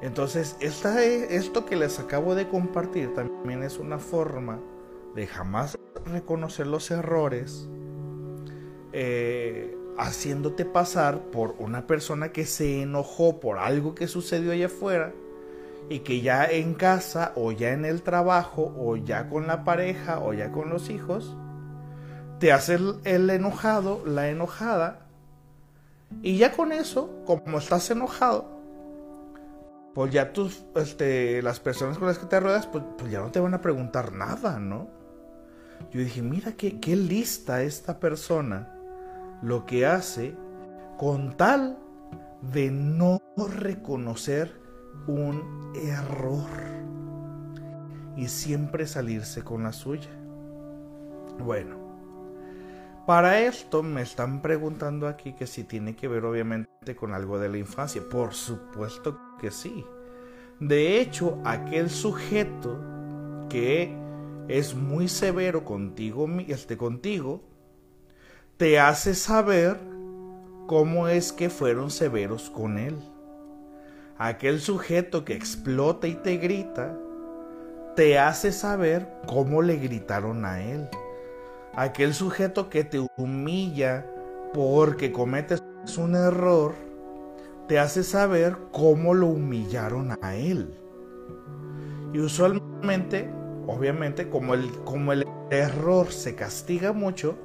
Entonces, 0.00 0.56
esta, 0.60 1.02
esto 1.02 1.66
que 1.66 1.76
les 1.76 1.98
acabo 1.98 2.34
de 2.34 2.48
compartir 2.48 3.14
también 3.14 3.62
es 3.62 3.78
una 3.78 3.98
forma 3.98 4.60
de 5.14 5.26
jamás 5.26 5.76
reconocer 6.06 6.66
los 6.66 6.90
errores, 6.90 7.68
eh, 8.92 9.76
haciéndote 9.98 10.64
pasar 10.64 11.18
por 11.30 11.56
una 11.58 11.86
persona 11.86 12.32
que 12.32 12.46
se 12.46 12.82
enojó 12.82 13.40
por 13.40 13.58
algo 13.58 13.94
que 13.94 14.06
sucedió 14.06 14.52
allá 14.52 14.66
afuera 14.66 15.12
y 15.88 16.00
que 16.00 16.20
ya 16.20 16.44
en 16.44 16.74
casa 16.74 17.32
o 17.34 17.52
ya 17.52 17.72
en 17.72 17.84
el 17.84 18.02
trabajo 18.02 18.72
o 18.78 18.96
ya 18.96 19.28
con 19.28 19.46
la 19.46 19.64
pareja 19.64 20.20
o 20.20 20.32
ya 20.32 20.52
con 20.52 20.70
los 20.70 20.88
hijos 20.88 21.36
te 22.38 22.52
hace 22.52 22.78
el, 23.04 23.30
enojado, 23.30 24.02
la 24.06 24.28
enojada 24.28 25.06
y 26.22 26.38
ya 26.38 26.52
con 26.52 26.72
eso, 26.72 27.22
como 27.26 27.58
estás 27.58 27.90
enojado, 27.90 28.48
pues 29.94 30.12
ya 30.12 30.32
tus, 30.32 30.64
este, 30.76 31.42
las 31.42 31.58
personas 31.58 31.98
con 31.98 32.06
las 32.06 32.18
que 32.18 32.26
te 32.26 32.38
ruedas, 32.38 32.66
pues, 32.68 32.84
pues, 32.96 33.10
ya 33.10 33.20
no 33.20 33.32
te 33.32 33.40
van 33.40 33.54
a 33.54 33.60
preguntar 33.60 34.12
nada, 34.12 34.58
¿no? 34.60 34.88
Yo 35.90 36.00
dije, 36.00 36.22
mira 36.22 36.52
qué, 36.52 36.78
qué 36.80 36.94
lista 36.96 37.62
esta 37.62 37.98
persona 37.98 38.77
lo 39.42 39.66
que 39.66 39.86
hace 39.86 40.36
con 40.96 41.36
tal 41.36 41.78
de 42.42 42.70
no 42.70 43.20
reconocer 43.36 44.60
un 45.06 45.72
error 45.74 46.48
y 48.16 48.28
siempre 48.28 48.86
salirse 48.86 49.42
con 49.42 49.62
la 49.62 49.72
suya. 49.72 50.10
Bueno, 51.38 51.76
para 53.06 53.40
esto 53.40 53.82
me 53.82 54.02
están 54.02 54.42
preguntando 54.42 55.06
aquí 55.06 55.32
que 55.32 55.46
si 55.46 55.64
tiene 55.64 55.94
que 55.94 56.08
ver 56.08 56.24
obviamente 56.24 56.96
con 56.96 57.14
algo 57.14 57.38
de 57.38 57.48
la 57.48 57.58
infancia. 57.58 58.02
Por 58.10 58.34
supuesto 58.34 59.18
que 59.40 59.50
sí. 59.50 59.84
De 60.60 61.00
hecho, 61.00 61.38
aquel 61.44 61.88
sujeto 61.88 62.78
que 63.48 63.96
es 64.48 64.74
muy 64.74 65.08
severo 65.08 65.64
contigo, 65.64 66.28
este, 66.48 66.76
contigo 66.76 67.47
te 68.58 68.80
hace 68.80 69.14
saber 69.14 69.78
cómo 70.66 71.06
es 71.06 71.32
que 71.32 71.48
fueron 71.48 71.92
severos 71.92 72.50
con 72.50 72.76
él. 72.76 72.96
Aquel 74.18 74.60
sujeto 74.60 75.24
que 75.24 75.34
explota 75.34 76.08
y 76.08 76.16
te 76.16 76.38
grita, 76.38 76.98
te 77.94 78.18
hace 78.18 78.50
saber 78.50 79.08
cómo 79.28 79.62
le 79.62 79.76
gritaron 79.76 80.44
a 80.44 80.60
él. 80.60 80.88
Aquel 81.72 82.14
sujeto 82.14 82.68
que 82.68 82.82
te 82.82 83.06
humilla 83.16 84.04
porque 84.52 85.12
cometes 85.12 85.62
un 85.96 86.16
error, 86.16 86.74
te 87.68 87.78
hace 87.78 88.02
saber 88.02 88.56
cómo 88.72 89.14
lo 89.14 89.28
humillaron 89.28 90.18
a 90.20 90.34
él. 90.34 90.74
Y 92.12 92.18
usualmente, 92.18 93.30
obviamente, 93.68 94.28
como 94.28 94.54
el, 94.54 94.68
como 94.84 95.12
el 95.12 95.28
error 95.50 96.10
se 96.10 96.34
castiga 96.34 96.92
mucho, 96.92 97.38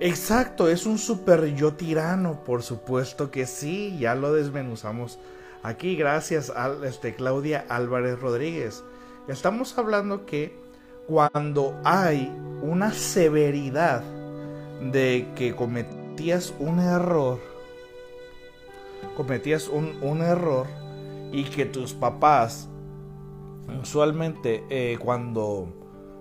Exacto, 0.00 0.68
es 0.68 0.86
un 0.86 0.98
super 0.98 1.54
yo 1.54 1.74
tirano, 1.74 2.42
por 2.44 2.62
supuesto 2.62 3.30
que 3.30 3.46
sí, 3.46 3.96
ya 3.98 4.14
lo 4.14 4.32
desmenuzamos 4.32 5.18
aquí 5.62 5.96
gracias 5.96 6.50
a 6.50 6.74
este, 6.84 7.14
Claudia 7.14 7.64
Álvarez 7.68 8.20
Rodríguez. 8.20 8.82
Estamos 9.28 9.78
hablando 9.78 10.26
que 10.26 10.58
cuando 11.06 11.80
hay 11.84 12.30
una 12.60 12.92
severidad 12.92 14.02
de 14.80 15.28
que 15.36 15.54
cometías 15.54 16.52
un 16.58 16.80
error, 16.80 17.40
cometías 19.16 19.68
un, 19.68 19.96
un 20.02 20.22
error 20.22 20.66
y 21.32 21.44
que 21.44 21.66
tus 21.66 21.94
papás 21.94 22.68
usualmente 23.80 24.64
eh, 24.70 24.98
cuando, 24.98 25.68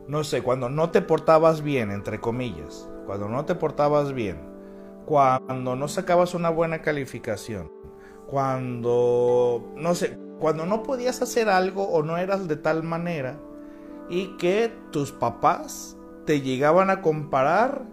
no 0.07 0.23
sé, 0.23 0.41
cuando 0.41 0.69
no 0.69 0.91
te 0.91 1.01
portabas 1.01 1.61
bien, 1.61 1.91
entre 1.91 2.19
comillas, 2.19 2.87
cuando 3.05 3.27
no 3.29 3.45
te 3.45 3.55
portabas 3.55 4.13
bien, 4.13 4.37
cuando 5.05 5.75
no 5.75 5.87
sacabas 5.87 6.33
una 6.33 6.49
buena 6.49 6.81
calificación, 6.81 7.71
cuando 8.27 9.71
no 9.75 9.95
sé, 9.95 10.17
cuando 10.39 10.65
no 10.65 10.83
podías 10.83 11.21
hacer 11.21 11.49
algo 11.49 11.83
o 11.83 12.03
no 12.03 12.17
eras 12.17 12.47
de 12.47 12.55
tal 12.55 12.83
manera 12.83 13.37
y 14.09 14.37
que 14.37 14.71
tus 14.91 15.11
papás 15.11 15.97
te 16.25 16.41
llegaban 16.41 16.89
a 16.89 17.01
comparar 17.01 17.83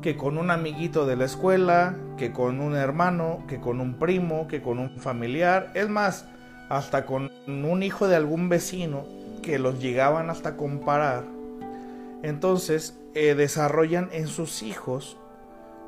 que 0.00 0.16
con 0.16 0.36
un 0.36 0.50
amiguito 0.50 1.06
de 1.06 1.16
la 1.16 1.24
escuela, 1.24 1.96
que 2.16 2.32
con 2.32 2.60
un 2.60 2.74
hermano, 2.74 3.44
que 3.46 3.60
con 3.60 3.80
un 3.80 3.98
primo, 3.98 4.48
que 4.48 4.60
con 4.60 4.78
un 4.78 4.98
familiar, 4.98 5.70
es 5.74 5.88
más, 5.88 6.26
hasta 6.68 7.06
con 7.06 7.30
un 7.46 7.82
hijo 7.82 8.08
de 8.08 8.16
algún 8.16 8.48
vecino 8.48 9.04
que 9.42 9.58
los 9.58 9.80
llegaban 9.80 10.30
hasta 10.30 10.56
comparar. 10.56 11.24
Entonces 12.22 12.98
eh, 13.14 13.34
desarrollan 13.34 14.08
en 14.12 14.26
sus 14.26 14.62
hijos 14.62 15.18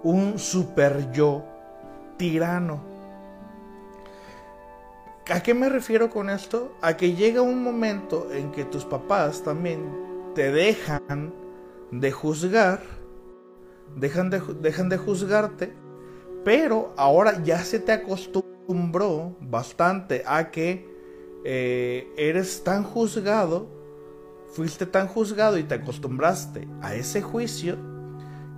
un 0.03 0.39
super 0.39 1.11
yo 1.13 1.45
tirano. 2.17 2.83
¿A 5.31 5.43
qué 5.43 5.55
me 5.55 5.71
refiero 5.71 6.11
con 6.11 6.29
esto? 6.29 6.77
A 6.83 6.97
que 6.99 7.15
llega 7.15 7.41
un 7.41 7.63
momento 7.63 8.31
en 8.31 8.53
que 8.53 8.65
tus 8.65 8.85
papás 8.85 9.43
también 9.43 9.81
te 10.35 10.53
dejan 10.53 11.33
de 11.91 12.13
juzgar, 12.13 12.81
dejan 13.97 14.29
de, 14.29 14.41
dejan 14.61 14.91
de 14.91 14.99
juzgarte, 14.99 15.73
pero 16.45 16.93
ahora 16.99 17.43
ya 17.43 17.59
se 17.61 17.79
te 17.79 17.93
acostumbró 17.93 19.35
bastante 19.41 20.23
a 20.27 20.51
que 20.51 20.93
eh, 21.45 22.13
eres 22.19 22.63
tan 22.63 22.85
juzgado, 22.85 23.69
fuiste 24.55 24.87
tan 24.87 25.09
juzgado 25.09 25.59
y 25.59 25.65
te 25.65 25.75
acostumbraste 25.75 26.69
a 26.81 26.95
ese 26.95 27.23
juicio 27.23 27.77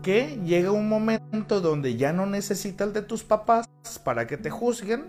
que 0.03 0.39
llega 0.45 0.71
un 0.71 0.89
momento 0.89 1.61
donde 1.61 1.97
ya 1.97 2.13
no 2.13 2.27
necesitas 2.27 2.93
de 2.93 3.03
tus 3.03 3.25
papás 3.25 3.67
para 4.05 4.27
que 4.27 4.37
te 4.37 4.51
juzguen 4.51 5.07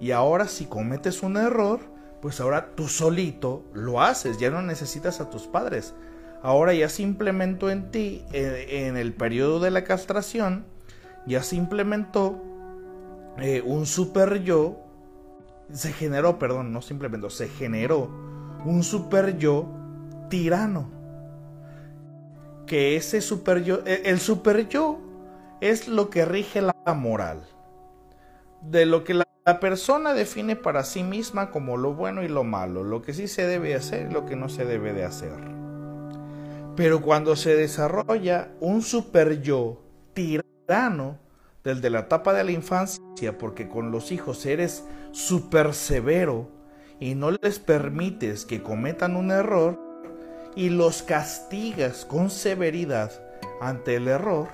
y 0.00 0.10
ahora 0.10 0.48
si 0.48 0.66
cometes 0.66 1.22
un 1.22 1.36
error, 1.36 1.80
pues 2.20 2.40
ahora 2.40 2.74
tú 2.74 2.88
solito 2.88 3.64
lo 3.72 4.02
haces, 4.02 4.38
ya 4.38 4.50
no 4.50 4.60
necesitas 4.60 5.20
a 5.20 5.30
tus 5.30 5.46
padres. 5.46 5.94
Ahora 6.42 6.74
ya 6.74 6.88
se 6.88 7.02
implementó 7.02 7.70
en 7.70 7.90
ti, 7.90 8.24
eh, 8.32 8.86
en 8.86 8.96
el 8.96 9.12
periodo 9.12 9.60
de 9.60 9.70
la 9.70 9.84
castración, 9.84 10.66
ya 11.26 11.42
se 11.42 11.56
implementó 11.56 12.42
eh, 13.38 13.62
un 13.64 13.86
super 13.86 14.42
yo, 14.42 14.80
se 15.72 15.92
generó, 15.92 16.38
perdón, 16.38 16.72
no 16.72 16.82
simplemente, 16.82 17.30
se 17.30 17.48
generó 17.48 18.10
un 18.64 18.82
super 18.82 19.38
yo 19.38 19.77
tirano 20.28 20.98
que 22.68 22.96
ese 22.96 23.20
super 23.20 23.64
yo, 23.64 23.80
e, 23.84 24.02
el 24.04 24.20
super 24.20 24.68
yo 24.68 25.00
es 25.60 25.88
lo 25.88 26.10
que 26.10 26.24
rige 26.24 26.62
la 26.62 26.74
moral, 26.94 27.42
de 28.62 28.86
lo 28.86 29.02
que 29.02 29.14
la, 29.14 29.24
persona 29.60 30.12
define 30.12 30.56
para 30.56 30.84
sí 30.84 31.02
misma 31.02 31.50
como 31.50 31.78
lo 31.78 31.94
bueno 31.94 32.22
y 32.22 32.28
lo 32.28 32.44
malo, 32.44 32.84
lo 32.84 33.00
que 33.00 33.14
sí 33.14 33.28
se 33.28 33.46
debe 33.46 33.74
hacer 33.74 34.08
y 34.10 34.12
lo 34.12 34.26
que 34.26 34.36
no 34.36 34.50
se 34.50 34.66
debe 34.66 34.92
de 34.92 35.06
hacer. 35.06 35.32
Pero 36.76 37.00
cuando 37.00 37.34
se 37.34 37.56
desarrolla 37.56 38.50
un 38.60 38.82
super 38.82 39.40
yo 39.40 39.82
tirano, 40.12 41.18
del 41.64 41.80
de 41.80 41.88
la 41.88 42.00
etapa 42.00 42.34
de 42.34 42.44
la 42.44 42.52
infancia, 42.52 43.38
porque 43.38 43.70
con 43.70 43.90
los 43.90 44.12
hijos 44.12 44.44
eres 44.44 44.84
super 45.12 45.72
severo 45.72 46.50
y 47.00 47.14
no 47.14 47.30
les 47.30 47.58
permites 47.58 48.44
que 48.44 48.62
cometan 48.62 49.16
un 49.16 49.30
error, 49.30 49.87
y 50.58 50.70
los 50.70 51.04
castigas 51.04 52.04
con 52.04 52.30
severidad 52.30 53.12
ante 53.60 53.94
el 53.94 54.08
error, 54.08 54.48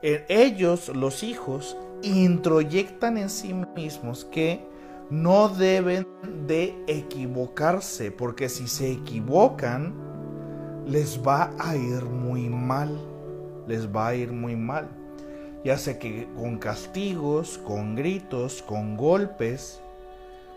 ellos, 0.00 0.90
los 0.90 1.24
hijos, 1.24 1.76
introyectan 2.02 3.18
en 3.18 3.28
sí 3.28 3.52
mismos 3.52 4.24
que 4.26 4.64
no 5.10 5.48
deben 5.48 6.06
de 6.46 6.76
equivocarse, 6.86 8.12
porque 8.12 8.48
si 8.48 8.68
se 8.68 8.92
equivocan, 8.92 9.92
les 10.86 11.20
va 11.20 11.50
a 11.58 11.74
ir 11.74 12.04
muy 12.04 12.48
mal, 12.48 12.96
les 13.66 13.88
va 13.88 14.06
a 14.06 14.14
ir 14.14 14.30
muy 14.30 14.54
mal. 14.54 14.88
Ya 15.64 15.78
sea 15.78 15.98
que 15.98 16.28
con 16.36 16.58
castigos, 16.58 17.58
con 17.58 17.96
gritos, 17.96 18.62
con 18.62 18.96
golpes, 18.96 19.82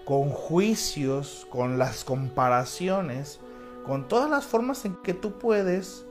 con 0.05 0.29
juicios, 0.29 1.47
con 1.49 1.79
las 1.79 2.03
comparaciones, 2.03 3.39
con 3.87 4.07
todas 4.09 4.29
las 4.29 4.45
formas 4.45 4.83
en 4.83 4.97
que 4.97 5.13
tú 5.13 5.39
puedes 5.39 6.05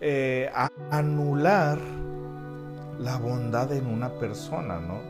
eh, 0.00 0.50
anular 0.90 1.78
la 2.98 3.16
bondad 3.16 3.72
en 3.72 3.86
una 3.86 4.10
persona, 4.18 4.78
¿no? 4.78 5.00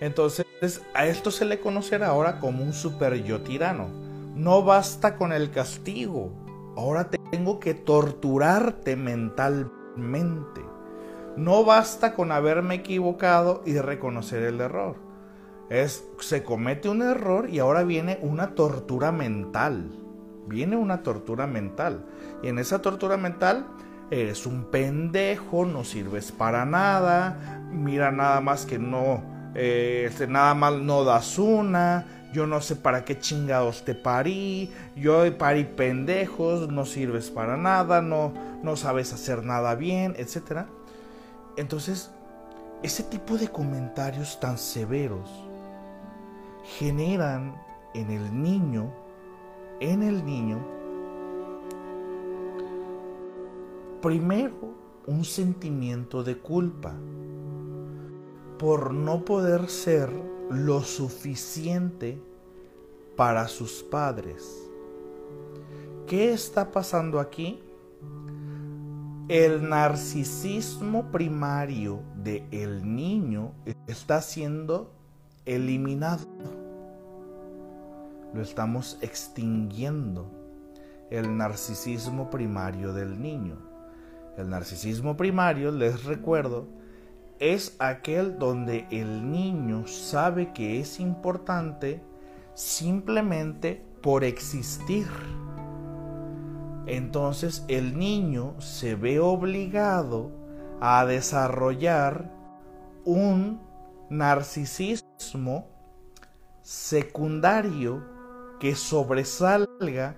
Entonces, 0.00 0.46
a 0.94 1.06
esto 1.06 1.30
se 1.30 1.44
le 1.44 1.60
conocerá 1.60 2.08
ahora 2.08 2.38
como 2.38 2.62
un 2.62 2.72
super 2.72 3.22
yo 3.22 3.42
tirano. 3.42 3.88
No 4.34 4.62
basta 4.62 5.16
con 5.16 5.32
el 5.32 5.50
castigo, 5.50 6.30
ahora 6.76 7.10
tengo 7.30 7.60
que 7.60 7.74
torturarte 7.74 8.96
mentalmente. 8.96 10.62
No 11.36 11.64
basta 11.64 12.14
con 12.14 12.32
haberme 12.32 12.76
equivocado 12.76 13.62
y 13.66 13.78
reconocer 13.78 14.42
el 14.42 14.60
error. 14.60 14.96
Es, 15.68 16.06
se 16.20 16.42
comete 16.42 16.88
un 16.88 17.02
error 17.02 17.50
y 17.50 17.58
ahora 17.58 17.82
viene 17.82 18.18
una 18.22 18.54
tortura 18.54 19.12
mental 19.12 20.05
viene 20.46 20.76
una 20.76 21.02
tortura 21.02 21.46
mental. 21.46 22.04
Y 22.42 22.48
en 22.48 22.58
esa 22.58 22.80
tortura 22.80 23.16
mental 23.16 23.66
eres 24.10 24.46
un 24.46 24.64
pendejo, 24.64 25.64
no 25.64 25.84
sirves 25.84 26.32
para 26.32 26.64
nada, 26.64 27.60
mira 27.70 28.10
nada 28.10 28.40
más 28.40 28.66
que 28.66 28.78
no, 28.78 29.22
eh, 29.54 30.04
este, 30.08 30.26
nada 30.26 30.54
más 30.54 30.74
no 30.74 31.04
das 31.04 31.38
una, 31.38 32.06
yo 32.32 32.46
no 32.46 32.60
sé 32.60 32.76
para 32.76 33.04
qué 33.04 33.18
chingados 33.18 33.84
te 33.84 33.94
parí, 33.94 34.72
yo 34.94 35.36
parí 35.38 35.64
pendejos, 35.64 36.68
no 36.68 36.84
sirves 36.84 37.30
para 37.30 37.56
nada, 37.56 38.02
no, 38.02 38.32
no 38.62 38.76
sabes 38.76 39.12
hacer 39.12 39.42
nada 39.42 39.74
bien, 39.74 40.14
etc. 40.18 40.66
Entonces, 41.56 42.10
ese 42.82 43.02
tipo 43.02 43.38
de 43.38 43.48
comentarios 43.48 44.38
tan 44.38 44.58
severos 44.58 45.30
generan 46.78 47.56
en 47.94 48.10
el 48.10 48.42
niño 48.42 48.92
en 49.80 50.02
el 50.02 50.24
niño, 50.24 50.64
primero 54.00 54.74
un 55.06 55.24
sentimiento 55.24 56.24
de 56.24 56.38
culpa 56.38 56.94
por 58.58 58.94
no 58.94 59.24
poder 59.24 59.68
ser 59.68 60.10
lo 60.50 60.82
suficiente 60.82 62.20
para 63.16 63.48
sus 63.48 63.82
padres. 63.82 64.70
¿Qué 66.06 66.32
está 66.32 66.70
pasando 66.70 67.20
aquí? 67.20 67.60
El 69.28 69.68
narcisismo 69.68 71.10
primario 71.10 72.00
del 72.16 72.44
el 72.52 72.94
niño 72.94 73.52
está 73.86 74.22
siendo 74.22 74.92
eliminado 75.44 76.26
lo 78.36 78.42
estamos 78.42 78.98
extinguiendo. 79.00 80.30
El 81.10 81.36
narcisismo 81.36 82.30
primario 82.30 82.92
del 82.92 83.20
niño. 83.20 83.56
El 84.36 84.50
narcisismo 84.50 85.16
primario, 85.16 85.72
les 85.72 86.04
recuerdo, 86.04 86.68
es 87.38 87.76
aquel 87.78 88.38
donde 88.38 88.86
el 88.90 89.30
niño 89.30 89.86
sabe 89.86 90.52
que 90.52 90.80
es 90.80 91.00
importante 91.00 92.02
simplemente 92.54 93.82
por 94.02 94.24
existir. 94.24 95.06
Entonces 96.86 97.64
el 97.68 97.98
niño 97.98 98.60
se 98.60 98.94
ve 98.94 99.18
obligado 99.18 100.30
a 100.80 101.04
desarrollar 101.06 102.30
un 103.04 103.60
narcisismo 104.10 105.66
secundario 106.62 108.15
que 108.60 108.74
sobresalga 108.74 110.16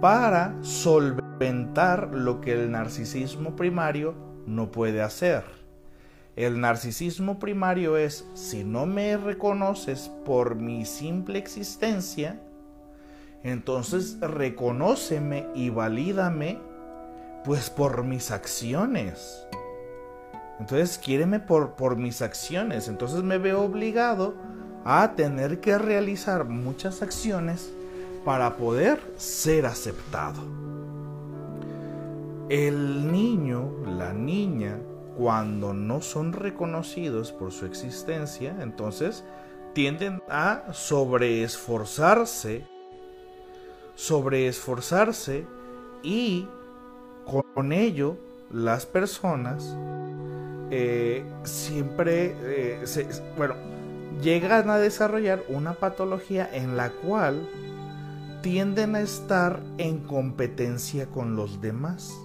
para 0.00 0.56
solventar 0.62 2.14
lo 2.14 2.40
que 2.40 2.52
el 2.52 2.70
narcisismo 2.70 3.56
primario 3.56 4.14
no 4.46 4.70
puede 4.70 5.02
hacer. 5.02 5.44
El 6.36 6.60
narcisismo 6.60 7.38
primario 7.40 7.96
es, 7.96 8.24
si 8.34 8.62
no 8.62 8.86
me 8.86 9.16
reconoces 9.16 10.08
por 10.24 10.54
mi 10.54 10.84
simple 10.84 11.38
existencia, 11.38 12.40
entonces 13.42 14.18
reconóceme 14.20 15.46
y 15.54 15.70
valídame 15.70 16.60
pues 17.44 17.70
por 17.70 18.04
mis 18.04 18.30
acciones. 18.30 19.44
Entonces 20.60 20.98
quiéreme 20.98 21.40
por, 21.40 21.74
por 21.74 21.96
mis 21.96 22.22
acciones. 22.22 22.88
Entonces 22.88 23.22
me 23.22 23.38
veo 23.38 23.62
obligado 23.62 24.34
a 24.90 25.14
tener 25.14 25.60
que 25.60 25.76
realizar 25.76 26.46
muchas 26.46 27.02
acciones 27.02 27.70
para 28.24 28.56
poder 28.56 28.98
ser 29.18 29.66
aceptado. 29.66 30.40
El 32.48 33.12
niño, 33.12 33.70
la 33.84 34.14
niña, 34.14 34.78
cuando 35.18 35.74
no 35.74 36.00
son 36.00 36.32
reconocidos 36.32 37.32
por 37.32 37.52
su 37.52 37.66
existencia, 37.66 38.56
entonces 38.62 39.24
tienden 39.74 40.22
a 40.30 40.72
sobreesforzarse, 40.72 42.64
sobreesforzarse 43.94 45.44
y 46.02 46.48
con 47.26 47.72
ello 47.74 48.16
las 48.50 48.86
personas 48.86 49.76
eh, 50.70 51.26
siempre, 51.44 52.34
eh, 52.40 52.82
bueno, 53.36 53.54
llegan 54.22 54.70
a 54.70 54.78
desarrollar 54.78 55.44
una 55.48 55.74
patología 55.74 56.48
en 56.52 56.76
la 56.76 56.90
cual 56.90 57.48
tienden 58.42 58.94
a 58.94 59.00
estar 59.00 59.60
en 59.78 59.98
competencia 60.00 61.06
con 61.06 61.36
los 61.36 61.60
demás. 61.60 62.16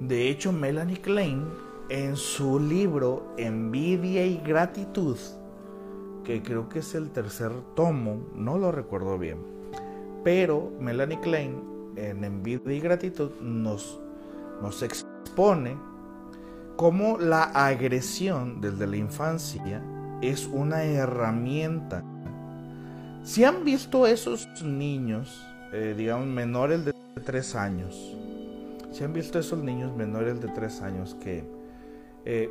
De 0.00 0.28
hecho, 0.28 0.52
Melanie 0.52 1.00
Klein, 1.00 1.44
en 1.88 2.16
su 2.16 2.58
libro 2.60 3.34
Envidia 3.36 4.26
y 4.26 4.38
Gratitud, 4.38 5.16
que 6.24 6.42
creo 6.42 6.68
que 6.68 6.80
es 6.80 6.94
el 6.94 7.10
tercer 7.10 7.52
tomo, 7.74 8.20
no 8.34 8.58
lo 8.58 8.70
recuerdo 8.70 9.18
bien, 9.18 9.38
pero 10.22 10.70
Melanie 10.78 11.20
Klein 11.20 11.92
en 11.96 12.22
Envidia 12.24 12.72
y 12.74 12.80
Gratitud 12.80 13.30
nos, 13.40 13.98
nos 14.62 14.82
expone 14.82 15.76
cómo 16.76 17.18
la 17.18 17.44
agresión 17.44 18.60
desde 18.60 18.86
la 18.86 18.96
infancia 18.96 19.82
es 20.22 20.46
una 20.46 20.84
herramienta. 20.84 22.02
Si 23.22 23.44
han 23.44 23.64
visto 23.64 24.06
esos 24.06 24.48
niños, 24.62 25.46
eh, 25.72 25.94
digamos, 25.96 26.26
menores 26.26 26.84
de 26.84 26.94
3 27.24 27.54
años, 27.54 28.16
si 28.90 29.04
han 29.04 29.12
visto 29.12 29.38
esos 29.38 29.58
niños 29.58 29.94
menores 29.94 30.40
de 30.40 30.48
3 30.48 30.82
años 30.82 31.14
que, 31.20 31.44
eh, 32.24 32.50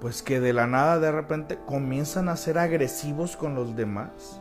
pues 0.00 0.22
que 0.22 0.40
de 0.40 0.52
la 0.52 0.66
nada 0.66 0.98
de 0.98 1.12
repente 1.12 1.58
comienzan 1.66 2.28
a 2.28 2.36
ser 2.36 2.58
agresivos 2.58 3.36
con 3.36 3.54
los 3.54 3.76
demás, 3.76 4.40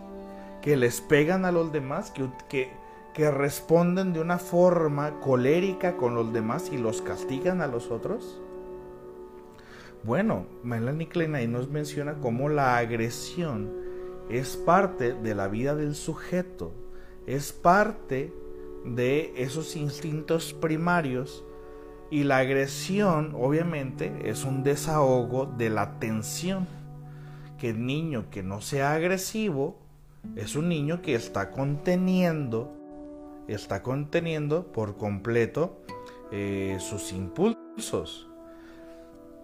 que 0.61 0.77
les 0.77 1.01
pegan 1.01 1.45
a 1.45 1.51
los 1.51 1.71
demás, 1.71 2.11
que, 2.11 2.29
que, 2.47 2.69
que 3.13 3.31
responden 3.31 4.13
de 4.13 4.21
una 4.21 4.37
forma 4.37 5.19
colérica 5.19 5.97
con 5.97 6.15
los 6.15 6.31
demás 6.31 6.69
y 6.71 6.77
los 6.77 7.01
castigan 7.01 7.61
a 7.61 7.67
los 7.67 7.91
otros. 7.91 8.39
Bueno, 10.03 10.47
Melanie 10.63 11.07
Klein 11.07 11.35
ahí 11.35 11.47
nos 11.47 11.69
menciona 11.69 12.15
cómo 12.15 12.49
la 12.49 12.77
agresión 12.77 13.71
es 14.29 14.57
parte 14.57 15.13
de 15.13 15.35
la 15.35 15.47
vida 15.47 15.75
del 15.75 15.93
sujeto, 15.93 16.73
es 17.27 17.53
parte 17.53 18.33
de 18.83 19.31
esos 19.37 19.75
instintos 19.75 20.53
primarios 20.53 21.45
y 22.09 22.23
la 22.23 22.37
agresión 22.37 23.35
obviamente 23.35 24.11
es 24.23 24.43
un 24.43 24.63
desahogo 24.63 25.45
de 25.45 25.69
la 25.69 25.99
tensión. 25.99 26.67
Que 27.59 27.69
el 27.69 27.85
niño 27.85 28.25
que 28.31 28.41
no 28.41 28.59
sea 28.59 28.93
agresivo 28.93 29.77
es 30.35 30.55
un 30.55 30.67
niño 30.67 31.03
que 31.03 31.13
está 31.13 31.51
conteniendo, 31.51 32.73
está 33.47 33.83
conteniendo 33.83 34.71
por 34.71 34.97
completo 34.97 35.83
eh, 36.31 36.77
sus 36.79 37.13
impulsos 37.13 38.30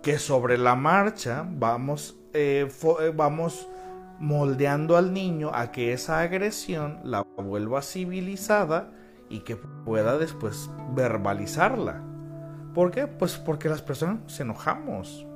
que 0.08 0.20
sobre 0.20 0.58
la 0.58 0.74
marcha 0.74 1.46
vamos, 1.46 2.18
eh, 2.32 2.66
eh, 3.02 3.14
vamos 3.14 3.68
moldeando 4.20 4.96
al 4.96 5.14
niño 5.14 5.52
a 5.54 5.74
que 5.74 5.92
esa 5.92 6.22
agresión 6.22 7.02
la 7.04 7.24
vuelva 7.36 7.82
civilizada 7.82 8.90
y 9.28 9.42
que 9.42 9.58
pueda 9.58 10.18
después 10.18 10.70
verbalizarla. 10.96 12.02
¿Por 12.74 12.92
qué? 12.92 13.08
Pues 13.08 13.38
porque 13.38 13.68
las 13.68 13.82
personas 13.82 14.22
nos 14.22 14.40
enojamos. 14.40 15.28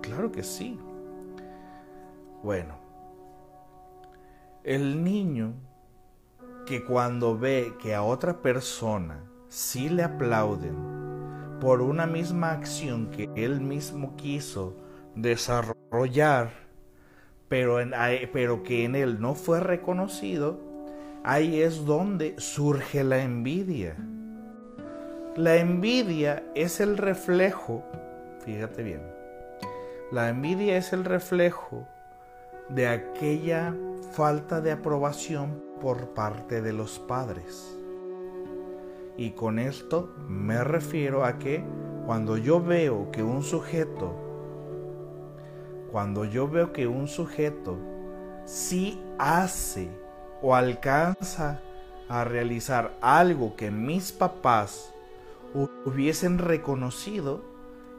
Claro 0.00 0.32
que 0.32 0.42
sí. 0.42 0.80
Bueno, 2.42 2.78
el 4.64 5.04
niño 5.04 5.52
que 6.64 6.82
cuando 6.82 7.38
ve 7.38 7.74
que 7.78 7.94
a 7.94 8.02
otra 8.02 8.40
persona 8.40 9.22
sí 9.48 9.90
le 9.90 10.02
aplauden, 10.02 10.87
por 11.60 11.82
una 11.82 12.06
misma 12.06 12.52
acción 12.52 13.10
que 13.10 13.28
él 13.34 13.60
mismo 13.60 14.14
quiso 14.16 14.76
desarrollar, 15.14 16.50
pero, 17.48 17.78
que 18.62 18.84
en 18.84 18.94
él 18.94 19.20
no 19.20 19.34
fue 19.34 19.60
reconocido, 19.60 20.60
ahí 21.24 21.60
es 21.60 21.84
donde 21.84 22.34
surge 22.38 23.02
la 23.02 23.22
envidia. 23.22 23.96
La 25.36 25.56
envidia 25.56 26.44
es 26.54 26.80
el 26.80 26.96
reflejo, 26.96 27.84
fíjate 28.44 28.82
bien, 28.82 29.02
la 30.12 30.28
envidia 30.28 30.76
es 30.76 30.92
el 30.92 31.04
reflejo 31.04 31.86
de 32.68 32.88
aquella 32.88 33.74
falta 34.12 34.60
de 34.60 34.72
aprobación 34.72 35.62
por 35.80 36.08
parte 36.14 36.60
de 36.60 36.72
los 36.72 36.98
padres. 36.98 37.77
Y 39.18 39.32
con 39.32 39.58
esto 39.58 40.14
me 40.28 40.62
refiero 40.62 41.24
a 41.24 41.40
que 41.40 41.64
cuando 42.06 42.36
yo 42.36 42.62
veo 42.62 43.10
que 43.10 43.24
un 43.24 43.42
sujeto, 43.42 44.14
cuando 45.90 46.24
yo 46.24 46.46
veo 46.46 46.72
que 46.72 46.86
un 46.86 47.08
sujeto 47.08 47.76
sí 48.44 49.02
hace 49.18 49.90
o 50.40 50.54
alcanza 50.54 51.60
a 52.08 52.22
realizar 52.22 52.96
algo 53.00 53.56
que 53.56 53.72
mis 53.72 54.12
papás 54.12 54.94
hubiesen 55.84 56.38
reconocido, 56.38 57.40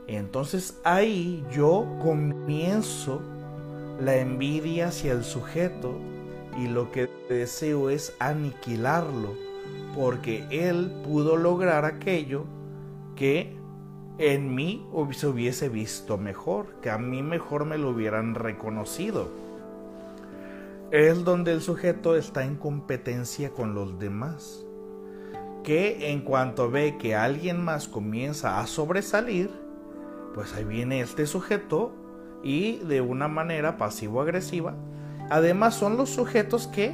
entonces 0.08 0.80
ahí 0.86 1.46
yo 1.52 1.86
comienzo 2.02 3.22
la 4.00 4.16
envidia 4.16 4.88
hacia 4.88 5.12
el 5.12 5.26
sujeto 5.26 5.98
y 6.58 6.70
lo 6.70 6.94
que 6.94 7.10
deseo 7.28 7.90
es 7.90 8.16
aniquilarlo 8.20 9.49
porque 9.96 10.46
él 10.50 10.92
pudo 11.04 11.38
lograr 11.38 11.86
aquello 11.86 12.46
que 13.16 13.58
en 14.18 14.54
mí 14.54 14.86
se 15.12 15.28
hubiese 15.28 15.70
visto 15.70 16.18
mejor, 16.18 16.68
que 16.82 16.90
a 16.90 16.98
mí 16.98 17.24
mejor 17.24 17.66
me 17.66 17.78
lo 17.78 17.90
hubieran 17.90 18.36
reconocido. 18.36 19.30
Es 20.92 21.24
donde 21.24 21.54
el 21.54 21.62
sujeto 21.62 22.16
está 22.16 22.44
en 22.44 22.56
competencia 22.56 23.52
con 23.52 23.76
los 23.76 23.98
demás, 24.00 24.66
que 25.64 26.12
en 26.12 26.22
cuanto 26.22 26.70
ve 26.70 26.98
que 26.98 27.16
alguien 27.16 27.64
más 27.64 27.88
comienza 27.88 28.60
a 28.60 28.68
sobresalir, 28.68 29.52
pues 30.34 30.54
ahí 30.54 30.66
viene 30.66 31.02
este 31.02 31.26
sujeto 31.26 31.94
y 32.44 32.78
de 32.80 33.02
una 33.02 33.28
manera 33.28 33.78
pasivo-agresiva, 33.78 34.76
además 35.30 35.76
son 35.76 35.98
los 35.98 36.10
sujetos 36.10 36.68
que 36.68 36.94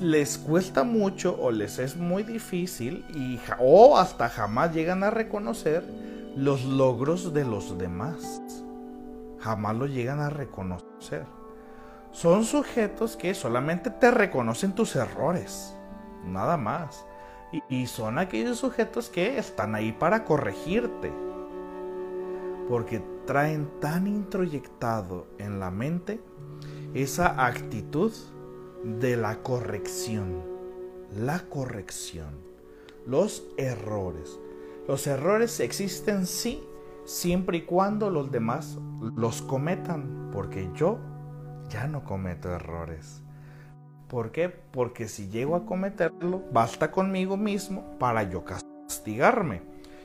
les 0.00 0.38
cuesta 0.38 0.84
mucho 0.84 1.36
o 1.40 1.50
les 1.50 1.78
es 1.78 1.96
muy 1.96 2.22
difícil 2.22 3.04
y, 3.14 3.38
o 3.58 3.98
hasta 3.98 4.28
jamás 4.28 4.74
llegan 4.74 5.04
a 5.04 5.10
reconocer 5.10 5.84
los 6.36 6.64
logros 6.64 7.32
de 7.32 7.44
los 7.44 7.78
demás. 7.78 8.42
Jamás 9.38 9.76
lo 9.76 9.86
llegan 9.86 10.20
a 10.20 10.30
reconocer. 10.30 11.26
Son 12.12 12.44
sujetos 12.44 13.16
que 13.16 13.34
solamente 13.34 13.90
te 13.90 14.10
reconocen 14.10 14.74
tus 14.74 14.96
errores, 14.96 15.76
nada 16.24 16.56
más. 16.56 17.04
Y, 17.68 17.86
son 17.86 18.18
aquellos 18.18 18.58
sujetos 18.58 19.08
que 19.08 19.38
están 19.38 19.74
ahí 19.74 19.92
para 19.92 20.24
corregirte. 20.24 21.12
Porque 22.68 23.00
traen 23.26 23.70
tan 23.80 24.06
introyectado 24.06 25.26
en 25.38 25.60
la 25.60 25.70
mente 25.70 26.20
esa 26.94 27.46
actitud 27.46 28.12
de 28.84 29.16
la 29.16 29.42
corrección. 29.42 30.42
La 31.16 31.40
corrección. 31.48 32.38
Los 33.06 33.46
errores. 33.56 34.38
Los 34.86 35.06
errores 35.06 35.60
existen 35.60 36.26
sí, 36.26 36.62
siempre 37.06 37.58
y 37.58 37.62
cuando 37.62 38.10
los 38.10 38.30
demás 38.30 38.78
los 39.16 39.40
cometan, 39.42 40.30
porque 40.32 40.68
yo 40.74 40.98
ya 41.70 41.86
no 41.86 42.04
cometo 42.04 42.50
errores. 42.50 43.22
¿Por 44.08 44.30
qué? 44.30 44.50
Porque 44.50 45.08
si 45.08 45.28
llego 45.28 45.56
a 45.56 45.64
cometerlo, 45.64 46.42
basta 46.52 46.90
conmigo 46.90 47.38
mismo 47.38 47.98
para 47.98 48.22
yo 48.24 48.44
castigarme. 48.44 49.62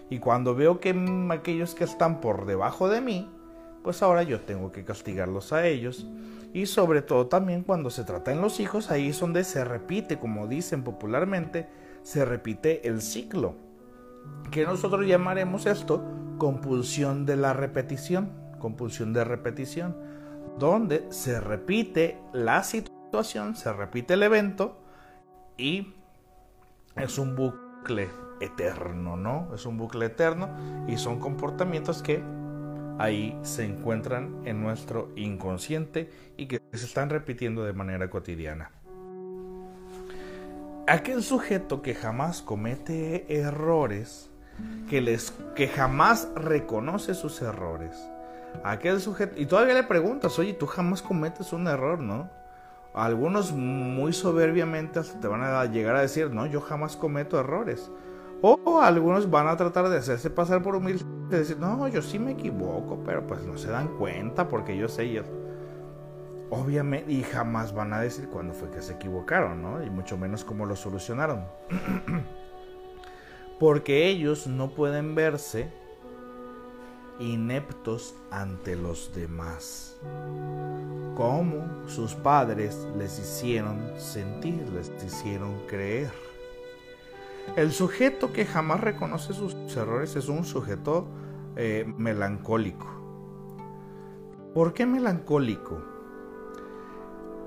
Y 0.09 0.19
cuando 0.19 0.55
veo 0.55 0.79
que 0.79 0.95
aquellos 1.31 1.75
que 1.75 1.83
están 1.83 2.21
por 2.21 2.45
debajo 2.45 2.87
de 2.87 3.01
mí, 3.01 3.29
pues 3.83 4.01
ahora 4.01 4.23
yo 4.23 4.41
tengo 4.41 4.71
que 4.71 4.85
castigarlos 4.85 5.51
a 5.51 5.67
ellos 5.67 6.07
y 6.53 6.65
sobre 6.65 7.01
todo 7.01 7.27
también 7.27 7.63
cuando 7.63 7.89
se 7.89 8.03
trata 8.03 8.31
en 8.31 8.41
los 8.41 8.59
hijos, 8.59 8.91
ahí 8.91 9.09
es 9.09 9.19
donde 9.19 9.43
se 9.43 9.63
repite, 9.63 10.17
como 10.17 10.47
dicen 10.47 10.83
popularmente, 10.83 11.67
se 12.03 12.25
repite 12.25 12.87
el 12.87 13.01
ciclo, 13.01 13.55
que 14.51 14.65
nosotros 14.65 15.05
llamaremos 15.05 15.65
esto 15.65 16.03
compulsión 16.37 17.25
de 17.25 17.35
la 17.35 17.53
repetición, 17.53 18.31
compulsión 18.59 19.13
de 19.13 19.23
repetición, 19.23 19.95
donde 20.57 21.05
se 21.11 21.39
repite 21.39 22.17
la 22.33 22.63
situación, 22.63 23.55
se 23.55 23.71
repite 23.71 24.15
el 24.15 24.23
evento 24.23 24.79
y 25.57 25.93
es 26.95 27.17
un 27.17 27.35
bucle 27.35 28.09
eterno, 28.39 29.15
¿no? 29.17 29.53
Es 29.53 29.65
un 29.65 29.77
bucle 29.77 30.07
eterno 30.07 30.49
y 30.87 30.97
son 30.97 31.19
comportamientos 31.19 32.01
que 32.01 32.23
ahí 32.99 33.39
se 33.43 33.63
encuentran 33.63 34.41
en 34.45 34.61
nuestro 34.61 35.09
inconsciente 35.15 36.11
y 36.37 36.47
que 36.47 36.61
se 36.73 36.85
están 36.85 37.09
repitiendo 37.09 37.63
de 37.63 37.73
manera 37.73 38.09
cotidiana. 38.09 38.71
Aquel 40.85 41.23
sujeto 41.23 41.81
que 41.81 41.95
jamás 41.95 42.41
comete 42.41 43.33
errores, 43.33 44.29
que, 44.89 44.99
les, 44.99 45.33
que 45.55 45.69
jamás 45.69 46.27
reconoce 46.35 47.13
sus 47.13 47.41
errores, 47.41 47.97
aquel 48.63 48.99
sujeto, 48.99 49.39
y 49.39 49.45
todavía 49.45 49.75
le 49.75 49.83
preguntas, 49.83 50.37
oye, 50.37 50.53
tú 50.53 50.67
jamás 50.67 51.01
cometes 51.01 51.53
un 51.53 51.67
error, 51.67 51.99
¿no? 51.99 52.29
Algunos 52.93 53.53
muy 53.53 54.11
soberbiamente 54.11 54.99
te 55.21 55.27
van 55.27 55.41
a 55.41 55.63
llegar 55.65 55.95
a 55.95 56.01
decir, 56.01 56.31
no, 56.31 56.47
yo 56.47 56.59
jamás 56.59 56.97
cometo 56.97 57.39
errores. 57.39 57.89
O 58.41 58.81
algunos 58.81 59.29
van 59.29 59.47
a 59.47 59.55
tratar 59.55 59.89
de 59.89 59.97
hacerse 59.97 60.29
pasar 60.29 60.63
por 60.63 60.75
humilde 60.75 61.05
y 61.35 61.39
decir, 61.39 61.57
no, 61.57 61.87
yo 61.87 62.01
sí 62.01 62.19
me 62.19 62.31
equivoco, 62.31 62.99
pero 63.05 63.25
pues 63.25 63.43
no 63.43 63.57
se 63.57 63.69
dan 63.69 63.97
cuenta 63.97 64.47
porque 64.47 64.77
yo 64.77 64.87
sé 64.87 65.03
ellos. 65.03 65.25
Obviamente, 66.49 67.11
y 67.11 67.23
jamás 67.23 67.73
van 67.73 67.93
a 67.93 67.99
decir 67.99 68.27
cuándo 68.29 68.53
fue 68.53 68.71
que 68.71 68.81
se 68.81 68.93
equivocaron, 68.93 69.61
¿no? 69.61 69.83
Y 69.83 69.89
mucho 69.89 70.17
menos 70.17 70.43
cómo 70.43 70.65
lo 70.65 70.75
solucionaron. 70.75 71.45
porque 73.59 74.07
ellos 74.07 74.47
no 74.47 74.69
pueden 74.69 75.13
verse 75.13 75.69
ineptos 77.19 78.15
ante 78.31 78.75
los 78.75 79.13
demás. 79.13 79.97
Como 81.15 81.87
sus 81.87 82.15
padres 82.15 82.87
les 82.97 83.19
hicieron 83.19 83.77
sentir, 83.97 84.67
les 84.69 84.91
hicieron 85.03 85.53
creer. 85.67 86.28
El 87.55 87.71
sujeto 87.71 88.31
que 88.31 88.45
jamás 88.45 88.81
reconoce 88.81 89.33
sus 89.33 89.55
errores 89.75 90.15
es 90.15 90.29
un 90.29 90.45
sujeto 90.45 91.07
eh, 91.55 91.85
melancólico. 91.97 92.87
¿Por 94.53 94.73
qué 94.73 94.85
melancólico? 94.85 95.81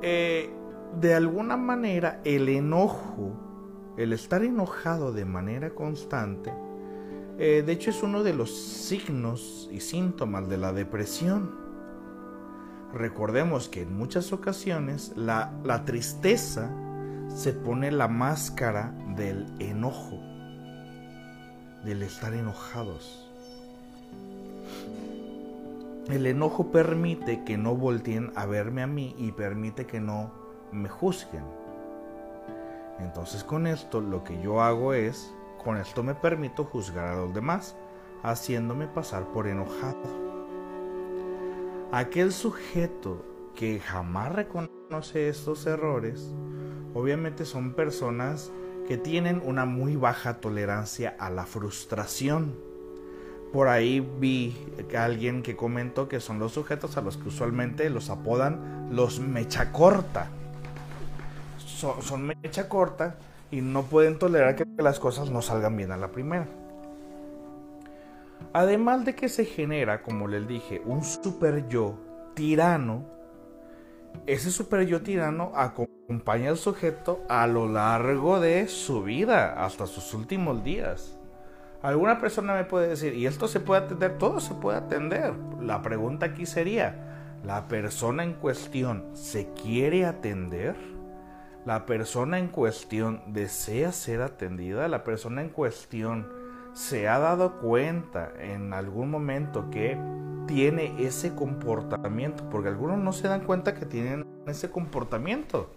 Eh, 0.02 0.50
de 1.00 1.14
alguna 1.14 1.56
manera 1.56 2.20
el 2.24 2.48
enojo, 2.48 3.32
el 3.96 4.12
estar 4.12 4.42
enojado 4.42 5.12
de 5.12 5.24
manera 5.24 5.70
constante, 5.70 6.52
eh, 7.38 7.62
de 7.64 7.72
hecho 7.72 7.90
es 7.90 8.02
uno 8.02 8.22
de 8.22 8.34
los 8.34 8.54
signos 8.54 9.68
y 9.72 9.80
síntomas 9.80 10.48
de 10.48 10.58
la 10.58 10.72
depresión. 10.72 11.62
Recordemos 12.92 13.68
que 13.68 13.82
en 13.82 13.96
muchas 13.96 14.32
ocasiones 14.32 15.12
la, 15.16 15.58
la 15.64 15.84
tristeza 15.84 16.70
se 17.28 17.52
pone 17.52 17.90
la 17.90 18.08
máscara 18.08 18.92
del 19.16 19.46
enojo, 19.58 20.20
del 21.84 22.02
estar 22.02 22.34
enojados. 22.34 23.28
El 26.08 26.26
enojo 26.26 26.72
permite 26.72 27.44
que 27.44 27.56
no 27.56 27.74
volteen 27.74 28.32
a 28.34 28.46
verme 28.46 28.82
a 28.82 28.86
mí 28.86 29.14
y 29.18 29.32
permite 29.32 29.86
que 29.86 30.00
no 30.00 30.32
me 30.72 30.88
juzguen. 30.88 31.44
Entonces 32.98 33.44
con 33.44 33.66
esto 33.66 34.00
lo 34.00 34.24
que 34.24 34.40
yo 34.42 34.60
hago 34.60 34.94
es, 34.94 35.32
con 35.62 35.76
esto 35.76 36.02
me 36.02 36.14
permito 36.14 36.64
juzgar 36.64 37.06
a 37.06 37.16
los 37.16 37.32
demás, 37.34 37.76
haciéndome 38.22 38.86
pasar 38.88 39.24
por 39.32 39.46
enojado. 39.46 40.22
Aquel 41.92 42.32
sujeto 42.32 43.24
que 43.54 43.80
jamás 43.80 44.32
reconoce 44.32 45.28
estos 45.28 45.66
errores, 45.66 46.34
obviamente 46.94 47.44
son 47.44 47.74
personas 47.74 48.50
que 48.86 48.96
tienen 48.96 49.40
una 49.44 49.64
muy 49.64 49.96
baja 49.96 50.40
tolerancia 50.40 51.14
a 51.18 51.30
la 51.30 51.46
frustración. 51.46 52.54
Por 53.52 53.68
ahí 53.68 54.00
vi 54.00 54.56
a 54.96 55.04
alguien 55.04 55.42
que 55.42 55.56
comentó 55.56 56.08
que 56.08 56.20
son 56.20 56.38
los 56.38 56.52
sujetos 56.52 56.96
a 56.96 57.02
los 57.02 57.16
que 57.16 57.28
usualmente 57.28 57.88
los 57.90 58.10
apodan 58.10 58.88
los 58.90 59.20
mecha 59.20 59.72
corta. 59.72 60.28
Son, 61.58 62.02
son 62.02 62.26
mecha 62.26 62.68
corta 62.68 63.16
y 63.50 63.60
no 63.60 63.82
pueden 63.82 64.18
tolerar 64.18 64.56
que 64.56 64.64
las 64.78 64.98
cosas 64.98 65.30
no 65.30 65.42
salgan 65.42 65.76
bien 65.76 65.92
a 65.92 65.96
la 65.96 66.08
primera. 66.08 66.46
Además 68.54 69.04
de 69.04 69.14
que 69.14 69.28
se 69.28 69.44
genera, 69.44 70.02
como 70.02 70.28
les 70.28 70.46
dije, 70.46 70.82
un 70.84 71.04
super 71.04 71.68
yo 71.68 71.98
tirano, 72.34 73.04
ese 74.26 74.50
super 74.50 74.86
yo 74.86 75.02
tirano 75.02 75.52
acompaña 75.54 76.50
al 76.50 76.56
sujeto 76.56 77.24
a 77.28 77.46
lo 77.46 77.68
largo 77.68 78.40
de 78.40 78.68
su 78.68 79.02
vida, 79.02 79.64
hasta 79.64 79.86
sus 79.86 80.14
últimos 80.14 80.62
días. 80.62 81.18
Alguna 81.82 82.20
persona 82.20 82.54
me 82.54 82.64
puede 82.64 82.88
decir, 82.88 83.14
¿y 83.14 83.26
esto 83.26 83.48
se 83.48 83.58
puede 83.58 83.82
atender? 83.82 84.16
Todo 84.18 84.38
se 84.38 84.54
puede 84.54 84.78
atender. 84.78 85.34
La 85.60 85.82
pregunta 85.82 86.26
aquí 86.26 86.46
sería, 86.46 87.38
¿la 87.44 87.66
persona 87.66 88.22
en 88.22 88.34
cuestión 88.34 89.10
se 89.14 89.52
quiere 89.54 90.06
atender? 90.06 90.76
¿La 91.64 91.86
persona 91.86 92.38
en 92.38 92.48
cuestión 92.48 93.22
desea 93.26 93.90
ser 93.90 94.22
atendida? 94.22 94.86
¿La 94.86 95.02
persona 95.02 95.42
en 95.42 95.48
cuestión 95.48 96.41
se 96.74 97.08
ha 97.08 97.18
dado 97.18 97.58
cuenta 97.58 98.32
en 98.38 98.72
algún 98.72 99.10
momento 99.10 99.70
que 99.70 99.98
tiene 100.46 100.94
ese 101.04 101.34
comportamiento? 101.34 102.48
Porque 102.50 102.68
algunos 102.68 102.98
no 102.98 103.12
se 103.12 103.28
dan 103.28 103.44
cuenta 103.44 103.74
que 103.74 103.86
tienen 103.86 104.26
ese 104.46 104.70
comportamiento. 104.70 105.70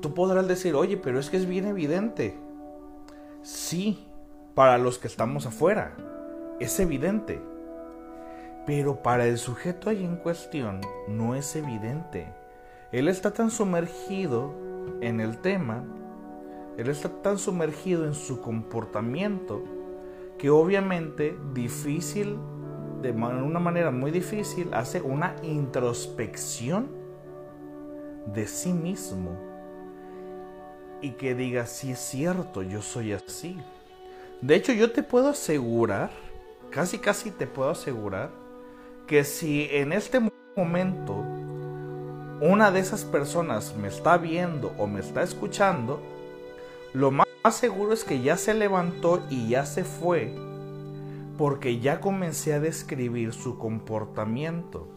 Tú 0.00 0.14
podrás 0.14 0.46
decir, 0.46 0.74
oye, 0.74 0.96
pero 0.96 1.18
es 1.18 1.30
que 1.30 1.36
es 1.36 1.46
bien 1.46 1.66
evidente. 1.66 2.36
Sí, 3.42 4.06
para 4.54 4.78
los 4.78 4.98
que 4.98 5.08
estamos 5.08 5.46
afuera, 5.46 5.96
es 6.60 6.78
evidente. 6.78 7.40
Pero 8.66 9.02
para 9.02 9.26
el 9.26 9.38
sujeto 9.38 9.90
ahí 9.90 10.04
en 10.04 10.16
cuestión 10.16 10.80
no 11.08 11.34
es 11.34 11.56
evidente. 11.56 12.32
Él 12.92 13.08
está 13.08 13.32
tan 13.32 13.50
sumergido 13.50 14.52
en 15.00 15.20
el 15.20 15.38
tema, 15.38 15.84
él 16.78 16.88
está 16.88 17.08
tan 17.22 17.38
sumergido 17.38 18.06
en 18.06 18.14
su 18.14 18.40
comportamiento, 18.40 19.64
que 20.38 20.48
obviamente 20.48 21.36
difícil, 21.52 22.38
de 23.02 23.10
una 23.10 23.58
manera 23.58 23.90
muy 23.90 24.12
difícil, 24.12 24.72
hace 24.72 25.02
una 25.02 25.34
introspección 25.42 26.88
de 28.32 28.46
sí 28.46 28.72
mismo 28.72 29.36
y 31.02 31.10
que 31.12 31.34
diga, 31.34 31.66
si 31.66 31.90
es 31.90 31.98
cierto, 31.98 32.62
yo 32.62 32.80
soy 32.80 33.12
así. 33.12 33.58
De 34.40 34.54
hecho, 34.54 34.72
yo 34.72 34.92
te 34.92 35.02
puedo 35.02 35.30
asegurar, 35.30 36.10
casi 36.70 36.98
casi 36.98 37.32
te 37.32 37.48
puedo 37.48 37.70
asegurar, 37.70 38.30
que 39.08 39.24
si 39.24 39.66
en 39.72 39.92
este 39.92 40.20
momento 40.56 41.24
una 42.40 42.70
de 42.70 42.78
esas 42.78 43.04
personas 43.04 43.74
me 43.76 43.88
está 43.88 44.16
viendo 44.16 44.72
o 44.78 44.86
me 44.86 45.00
está 45.00 45.24
escuchando, 45.24 46.00
lo 46.94 47.10
más 47.10 47.26
seguro 47.50 47.92
es 47.92 48.04
que 48.04 48.22
ya 48.22 48.36
se 48.36 48.54
levantó 48.54 49.22
y 49.28 49.48
ya 49.48 49.66
se 49.66 49.84
fue, 49.84 50.34
porque 51.36 51.80
ya 51.80 52.00
comencé 52.00 52.54
a 52.54 52.60
describir 52.60 53.32
su 53.32 53.58
comportamiento. 53.58 54.88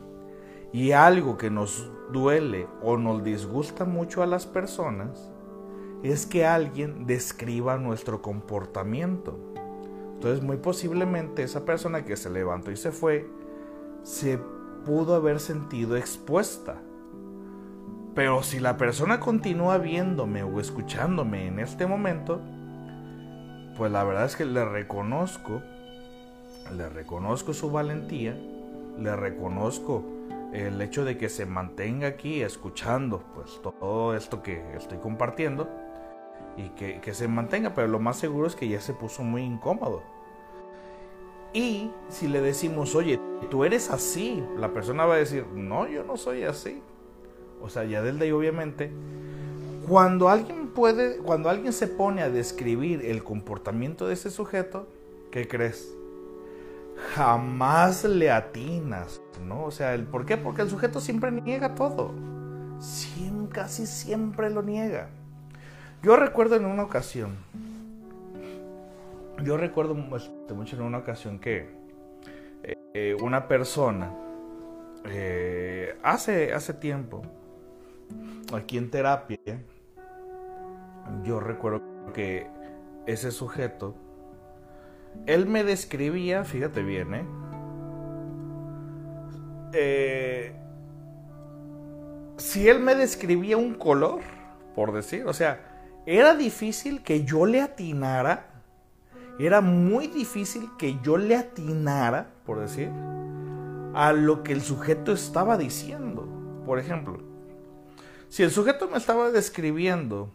Y 0.73 0.93
algo 0.93 1.37
que 1.37 1.49
nos 1.49 1.91
duele 2.11 2.67
o 2.81 2.97
nos 2.97 3.23
disgusta 3.23 3.83
mucho 3.83 4.23
a 4.23 4.25
las 4.25 4.45
personas 4.45 5.31
es 6.01 6.25
que 6.25 6.45
alguien 6.45 7.05
describa 7.05 7.77
nuestro 7.77 8.21
comportamiento. 8.21 9.37
Entonces 10.13 10.43
muy 10.43 10.57
posiblemente 10.57 11.43
esa 11.43 11.65
persona 11.65 12.05
que 12.05 12.15
se 12.15 12.29
levantó 12.29 12.71
y 12.71 12.77
se 12.77 12.91
fue 12.91 13.27
se 14.03 14.39
pudo 14.85 15.15
haber 15.15 15.39
sentido 15.39 15.97
expuesta. 15.97 16.81
Pero 18.13 18.43
si 18.43 18.59
la 18.59 18.77
persona 18.77 19.19
continúa 19.19 19.77
viéndome 19.77 20.43
o 20.43 20.59
escuchándome 20.59 21.47
en 21.47 21.59
este 21.59 21.87
momento, 21.87 22.41
pues 23.77 23.91
la 23.91 24.03
verdad 24.03 24.25
es 24.25 24.35
que 24.35 24.45
le 24.45 24.65
reconozco, 24.65 25.61
le 26.75 26.89
reconozco 26.89 27.53
su 27.53 27.71
valentía, 27.71 28.35
le 28.99 29.15
reconozco 29.15 30.03
el 30.53 30.81
hecho 30.81 31.05
de 31.05 31.17
que 31.17 31.29
se 31.29 31.45
mantenga 31.45 32.07
aquí 32.07 32.41
escuchando 32.41 33.23
pues 33.33 33.61
todo 33.61 34.15
esto 34.15 34.43
que 34.43 34.61
estoy 34.75 34.97
compartiendo 34.97 35.69
y 36.57 36.69
que, 36.69 37.13
se 37.13 37.29
mantenga, 37.29 37.73
pero 37.73 37.87
lo 37.87 37.99
más 37.99 38.17
seguro 38.17 38.47
es 38.47 38.55
que 38.55 38.67
ya 38.67 38.81
se 38.81 38.93
puso 38.93 39.23
muy 39.23 39.41
incómodo. 39.43 40.03
Y 41.53 41.91
si 42.09 42.27
le 42.27 42.41
decimos, 42.41 42.93
oye, 42.95 43.19
tú 43.49 43.63
eres 43.63 43.89
así, 43.89 44.43
la 44.57 44.73
persona 44.73 45.05
va 45.05 45.15
a 45.15 45.17
decir, 45.17 45.45
no, 45.47 45.87
yo 45.87 46.03
no 46.03 46.17
soy 46.17 46.43
así. 46.43 46.81
O 47.61 47.69
sea, 47.69 47.83
ya 47.83 48.01
del 48.01 48.19
de 48.19 48.33
obviamente, 48.33 48.91
cuando 49.87 50.29
alguien 50.29 50.69
puede, 50.69 51.17
cuando 51.17 51.49
alguien 51.49 51.73
se 51.73 51.87
pone 51.87 52.21
a 52.21 52.29
describir 52.29 53.05
el 53.05 53.23
comportamiento 53.23 54.07
de 54.07 54.13
ese 54.13 54.29
sujeto, 54.29 54.87
¿qué 55.31 55.47
crees? 55.47 55.93
Jamás 57.15 58.03
le 58.03 58.29
atinas, 58.31 59.21
¿no? 59.45 59.63
O 59.65 59.71
sea, 59.71 59.93
¿el 59.93 60.03
¿por 60.03 60.25
qué? 60.25 60.37
Porque 60.37 60.61
el 60.61 60.69
sujeto 60.69 60.99
siempre 60.99 61.31
niega 61.31 61.75
todo. 61.75 62.13
casi 63.51 63.85
siempre 63.85 64.49
lo 64.49 64.61
niega. 64.61 65.09
Yo 66.03 66.15
recuerdo 66.15 66.55
en 66.55 66.65
una 66.65 66.83
ocasión, 66.83 67.35
yo 69.43 69.57
recuerdo 69.57 69.93
mucho 69.93 70.75
en 70.75 70.81
una 70.81 70.99
ocasión 70.99 71.39
que 71.39 71.69
eh, 72.93 73.15
una 73.21 73.47
persona 73.47 74.11
eh, 75.05 75.95
hace, 76.03 76.53
hace 76.53 76.73
tiempo, 76.73 77.21
aquí 78.53 78.77
en 78.77 78.89
terapia, 78.89 79.39
yo 81.23 81.39
recuerdo 81.39 81.81
que 82.13 82.47
ese 83.05 83.31
sujeto, 83.31 83.95
él 85.25 85.45
me 85.45 85.63
describía, 85.63 86.43
fíjate 86.43 86.83
bien, 86.83 87.13
¿eh? 87.13 87.25
eh, 89.73 90.55
si 92.37 92.67
él 92.67 92.79
me 92.79 92.95
describía 92.95 93.57
un 93.57 93.75
color, 93.75 94.21
por 94.75 94.93
decir, 94.93 95.25
o 95.27 95.33
sea, 95.33 96.01
era 96.05 96.35
difícil 96.35 97.03
que 97.03 97.23
yo 97.23 97.45
le 97.45 97.61
atinara, 97.61 98.47
era 99.39 99.61
muy 99.61 100.07
difícil 100.07 100.69
que 100.77 100.97
yo 101.03 101.17
le 101.17 101.35
atinara, 101.35 102.31
por 102.45 102.59
decir, 102.59 102.89
a 103.93 104.13
lo 104.13 104.43
que 104.43 104.53
el 104.53 104.61
sujeto 104.61 105.11
estaba 105.11 105.57
diciendo. 105.57 106.27
Por 106.65 106.79
ejemplo, 106.79 107.19
si 108.31 108.43
el 108.43 108.51
sujeto 108.51 108.87
me 108.87 108.97
estaba 108.97 109.29
describiendo 109.29 110.29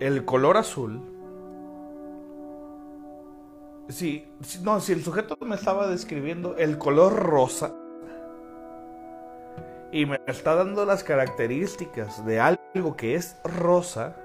el 0.00 0.24
color 0.24 0.56
azul, 0.56 1.00
si, 3.88 4.26
no, 4.64 4.80
si 4.80 4.92
el 4.92 5.04
sujeto 5.04 5.36
me 5.40 5.54
estaba 5.54 5.86
describiendo 5.86 6.56
el 6.56 6.78
color 6.78 7.14
rosa 7.14 7.76
y 9.92 10.04
me 10.04 10.20
está 10.26 10.56
dando 10.56 10.84
las 10.84 11.04
características 11.04 12.26
de 12.26 12.40
algo 12.40 12.96
que 12.96 13.14
es 13.14 13.36
rosa, 13.44 14.16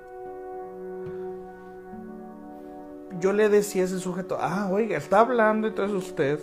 yo 3.19 3.31
le 3.31 3.47
decía 3.49 3.83
a 3.83 3.85
ese 3.85 3.99
sujeto, 3.99 4.39
ah, 4.41 4.69
oiga, 4.71 4.97
está 4.97 5.19
hablando 5.19 5.67
entonces 5.67 5.95
usted 5.95 6.39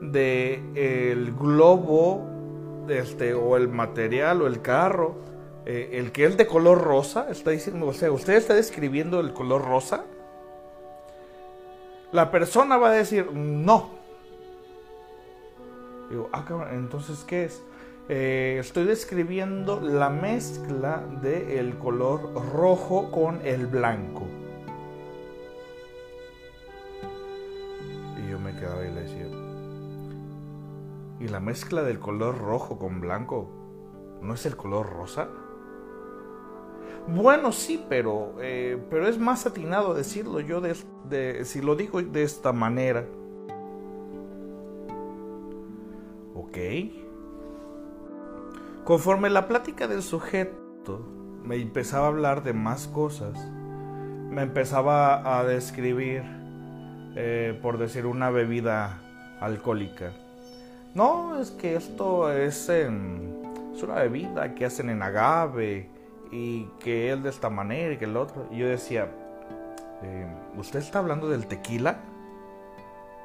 de 0.00 0.62
el 0.76 1.34
globo 1.34 2.28
este, 2.88 3.34
o 3.34 3.56
el 3.56 3.66
material 3.66 4.40
o 4.40 4.46
el 4.46 4.62
carro, 4.62 5.33
eh, 5.66 5.90
el 5.94 6.12
que 6.12 6.26
es 6.26 6.36
de 6.36 6.46
color 6.46 6.82
rosa, 6.82 7.28
está 7.30 7.50
diciendo, 7.50 7.86
o 7.86 7.92
sea, 7.94 8.12
usted 8.12 8.34
está 8.34 8.54
describiendo 8.54 9.20
el 9.20 9.32
color 9.32 9.64
rosa. 9.64 10.04
La 12.12 12.30
persona 12.30 12.76
va 12.76 12.88
a 12.88 12.92
decir, 12.92 13.32
no. 13.32 13.90
Digo, 16.10 16.28
ah, 16.32 16.68
entonces, 16.72 17.24
¿qué 17.26 17.44
es? 17.44 17.62
Eh, 18.10 18.58
estoy 18.60 18.84
describiendo 18.84 19.80
la 19.80 20.10
mezcla 20.10 21.02
del 21.22 21.78
color 21.78 22.34
rojo 22.52 23.10
con 23.10 23.40
el 23.46 23.66
blanco. 23.66 24.24
Y 28.22 28.30
yo 28.30 28.38
me 28.38 28.54
quedaba 28.54 28.84
y 28.84 28.92
le 28.92 29.00
decía, 29.00 29.26
¿y 31.20 31.28
la 31.28 31.40
mezcla 31.40 31.82
del 31.82 31.98
color 31.98 32.36
rojo 32.36 32.78
con 32.78 33.00
blanco 33.00 33.48
no 34.20 34.34
es 34.34 34.44
el 34.44 34.56
color 34.56 34.90
rosa? 34.90 35.28
Bueno, 37.06 37.52
sí, 37.52 37.84
pero, 37.88 38.34
eh, 38.40 38.82
pero 38.88 39.06
es 39.08 39.18
más 39.18 39.44
atinado 39.46 39.92
decirlo 39.92 40.40
yo 40.40 40.62
de, 40.62 41.44
si 41.44 41.60
lo 41.60 41.76
digo 41.76 42.00
de 42.00 42.22
esta 42.22 42.52
manera. 42.52 43.04
Ok. 46.34 46.58
Conforme 48.84 49.28
la 49.28 49.48
plática 49.48 49.86
del 49.86 50.02
sujeto 50.02 51.00
me 51.42 51.56
empezaba 51.56 52.06
a 52.06 52.08
hablar 52.08 52.42
de 52.42 52.54
más 52.54 52.86
cosas, 52.86 53.38
me 54.30 54.42
empezaba 54.42 55.38
a 55.38 55.44
describir, 55.44 56.22
eh, 57.16 57.58
por 57.60 57.76
decir, 57.76 58.06
una 58.06 58.30
bebida 58.30 59.02
alcohólica. 59.40 60.12
No, 60.94 61.38
es 61.38 61.50
que 61.50 61.76
esto 61.76 62.32
es, 62.32 62.68
es 62.70 63.82
una 63.82 63.94
bebida 63.96 64.54
que 64.54 64.64
hacen 64.64 64.88
en 64.88 65.02
agave 65.02 65.93
y 66.34 66.64
que 66.80 67.12
él 67.12 67.22
de 67.22 67.30
esta 67.30 67.48
manera 67.48 67.94
y 67.94 67.96
que 67.96 68.06
el 68.06 68.16
otro. 68.16 68.48
Y 68.50 68.58
yo 68.58 68.66
decía, 68.66 69.08
eh, 70.02 70.26
¿usted 70.58 70.80
está 70.80 70.98
hablando 70.98 71.28
del 71.28 71.46
tequila? 71.46 72.00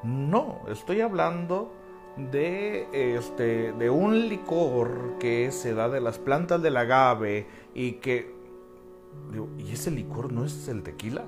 No, 0.03 0.61
estoy 0.69 1.01
hablando 1.01 1.73
de 2.31 3.15
este 3.15 3.71
de 3.73 3.89
un 3.89 4.27
licor 4.29 5.17
que 5.19 5.51
se 5.51 5.73
da 5.73 5.89
de 5.89 6.01
las 6.01 6.19
plantas 6.19 6.61
del 6.61 6.77
agave 6.77 7.47
y 7.73 7.93
que 7.93 8.35
y 9.57 9.71
ese 9.71 9.89
licor 9.89 10.31
no 10.31 10.45
es 10.45 10.67
el 10.67 10.83
tequila. 10.83 11.25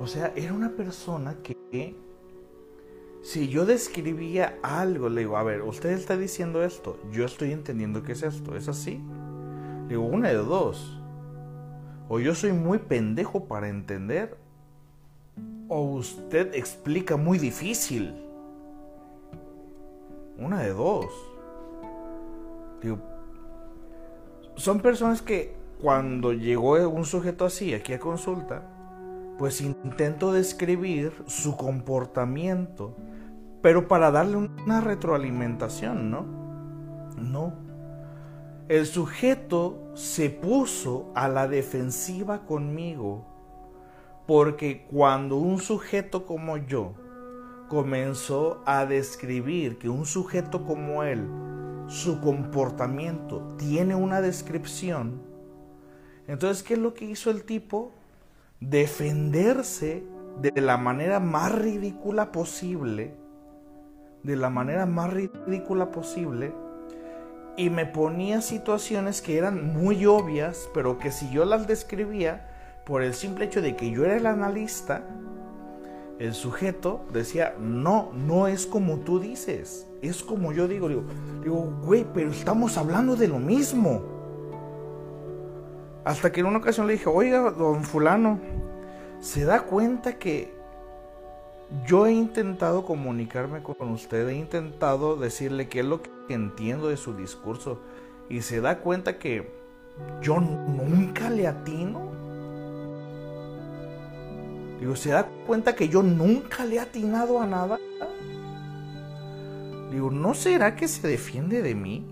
O 0.00 0.06
sea, 0.06 0.32
era 0.34 0.54
una 0.54 0.70
persona 0.70 1.36
que 1.42 1.94
si 3.22 3.48
yo 3.48 3.66
describía 3.66 4.58
algo, 4.62 5.08
le 5.08 5.20
digo, 5.20 5.36
a 5.36 5.42
ver, 5.42 5.62
usted 5.62 5.90
está 5.90 6.16
diciendo 6.16 6.64
esto, 6.64 6.98
yo 7.12 7.24
estoy 7.24 7.52
entendiendo 7.52 8.02
qué 8.02 8.12
es 8.12 8.22
esto, 8.22 8.56
¿es 8.56 8.68
así? 8.68 9.00
Digo, 9.88 10.04
una 10.04 10.28
de 10.28 10.34
dos. 10.34 11.00
O 12.08 12.20
yo 12.20 12.34
soy 12.34 12.52
muy 12.52 12.78
pendejo 12.78 13.44
para 13.44 13.68
entender, 13.68 14.36
o 15.68 15.82
usted 15.82 16.54
explica 16.54 17.16
muy 17.16 17.38
difícil. 17.38 18.14
Una 20.38 20.60
de 20.60 20.70
dos. 20.70 21.06
Digo, 22.82 22.98
son 24.56 24.80
personas 24.80 25.22
que 25.22 25.56
cuando 25.80 26.32
llegó 26.32 26.88
un 26.88 27.04
sujeto 27.04 27.44
así 27.44 27.74
aquí 27.74 27.92
a 27.92 27.98
consulta, 27.98 28.62
pues 29.38 29.60
intento 29.60 30.32
describir 30.32 31.12
su 31.26 31.56
comportamiento, 31.56 32.94
pero 33.62 33.88
para 33.88 34.10
darle 34.10 34.36
una 34.36 34.80
retroalimentación, 34.80 36.10
¿no? 36.10 36.26
No. 37.16 37.63
El 38.66 38.86
sujeto 38.86 39.90
se 39.92 40.30
puso 40.30 41.12
a 41.14 41.28
la 41.28 41.48
defensiva 41.48 42.46
conmigo, 42.46 43.26
porque 44.26 44.86
cuando 44.90 45.36
un 45.36 45.60
sujeto 45.60 46.24
como 46.24 46.56
yo 46.56 46.94
comenzó 47.68 48.62
a 48.64 48.86
describir 48.86 49.76
que 49.76 49.90
un 49.90 50.06
sujeto 50.06 50.64
como 50.64 51.02
él, 51.02 51.28
su 51.88 52.22
comportamiento 52.22 53.54
tiene 53.58 53.94
una 53.94 54.22
descripción, 54.22 55.20
entonces, 56.26 56.62
¿qué 56.62 56.72
es 56.72 56.80
lo 56.80 56.94
que 56.94 57.04
hizo 57.04 57.30
el 57.30 57.44
tipo? 57.44 57.92
Defenderse 58.60 60.04
de 60.40 60.58
la 60.62 60.78
manera 60.78 61.20
más 61.20 61.52
ridícula 61.52 62.32
posible, 62.32 63.14
de 64.22 64.36
la 64.36 64.48
manera 64.48 64.86
más 64.86 65.12
ridícula 65.12 65.90
posible, 65.90 66.54
y 67.56 67.70
me 67.70 67.86
ponía 67.86 68.40
situaciones 68.40 69.22
que 69.22 69.38
eran 69.38 69.74
muy 69.74 70.06
obvias, 70.06 70.68
pero 70.74 70.98
que 70.98 71.12
si 71.12 71.30
yo 71.30 71.44
las 71.44 71.66
describía, 71.66 72.48
por 72.84 73.02
el 73.02 73.14
simple 73.14 73.46
hecho 73.46 73.62
de 73.62 73.76
que 73.76 73.90
yo 73.90 74.04
era 74.04 74.16
el 74.16 74.26
analista, 74.26 75.04
el 76.18 76.34
sujeto 76.34 77.04
decía, 77.12 77.54
no, 77.58 78.12
no 78.12 78.46
es 78.46 78.66
como 78.66 78.98
tú 78.98 79.18
dices, 79.18 79.86
es 80.02 80.22
como 80.22 80.52
yo 80.52 80.68
digo. 80.68 80.88
Digo, 80.88 81.04
digo, 81.42 81.72
güey, 81.82 82.06
pero 82.12 82.30
estamos 82.30 82.76
hablando 82.76 83.16
de 83.16 83.28
lo 83.28 83.38
mismo. 83.38 84.02
Hasta 86.04 86.30
que 86.30 86.40
en 86.40 86.46
una 86.46 86.58
ocasión 86.58 86.86
le 86.86 86.94
dije, 86.94 87.08
oiga, 87.08 87.50
don 87.50 87.82
fulano, 87.82 88.38
¿se 89.20 89.44
da 89.44 89.62
cuenta 89.62 90.18
que 90.18 90.52
yo 91.86 92.06
he 92.06 92.12
intentado 92.12 92.84
comunicarme 92.84 93.62
con 93.62 93.90
usted, 93.90 94.28
he 94.28 94.36
intentado 94.36 95.16
decirle 95.16 95.68
qué 95.68 95.80
es 95.80 95.86
lo 95.86 96.02
que 96.02 96.10
entiendo 96.28 96.88
de 96.88 96.96
su 96.96 97.14
discurso 97.14 97.80
y 98.28 98.40
se 98.42 98.60
da 98.60 98.80
cuenta 98.80 99.18
que 99.18 99.52
yo 100.22 100.40
nunca 100.40 101.30
le 101.30 101.46
atino? 101.46 102.12
Digo, 104.80 104.96
¿se 104.96 105.10
da 105.10 105.28
cuenta 105.46 105.74
que 105.74 105.88
yo 105.88 106.02
nunca 106.02 106.64
le 106.64 106.76
he 106.76 106.80
atinado 106.80 107.40
a 107.40 107.46
nada? 107.46 107.78
Digo, 109.90 110.10
¿no 110.10 110.34
será 110.34 110.74
que 110.74 110.88
se 110.88 111.06
defiende 111.06 111.62
de 111.62 111.74
mí? 111.74 112.04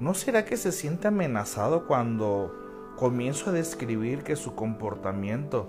¿No 0.00 0.14
será 0.14 0.44
que 0.44 0.56
se 0.56 0.72
siente 0.72 1.06
amenazado 1.06 1.86
cuando 1.86 2.52
comienzo 2.96 3.50
a 3.50 3.52
describir 3.52 4.24
que 4.24 4.34
su 4.34 4.54
comportamiento 4.54 5.68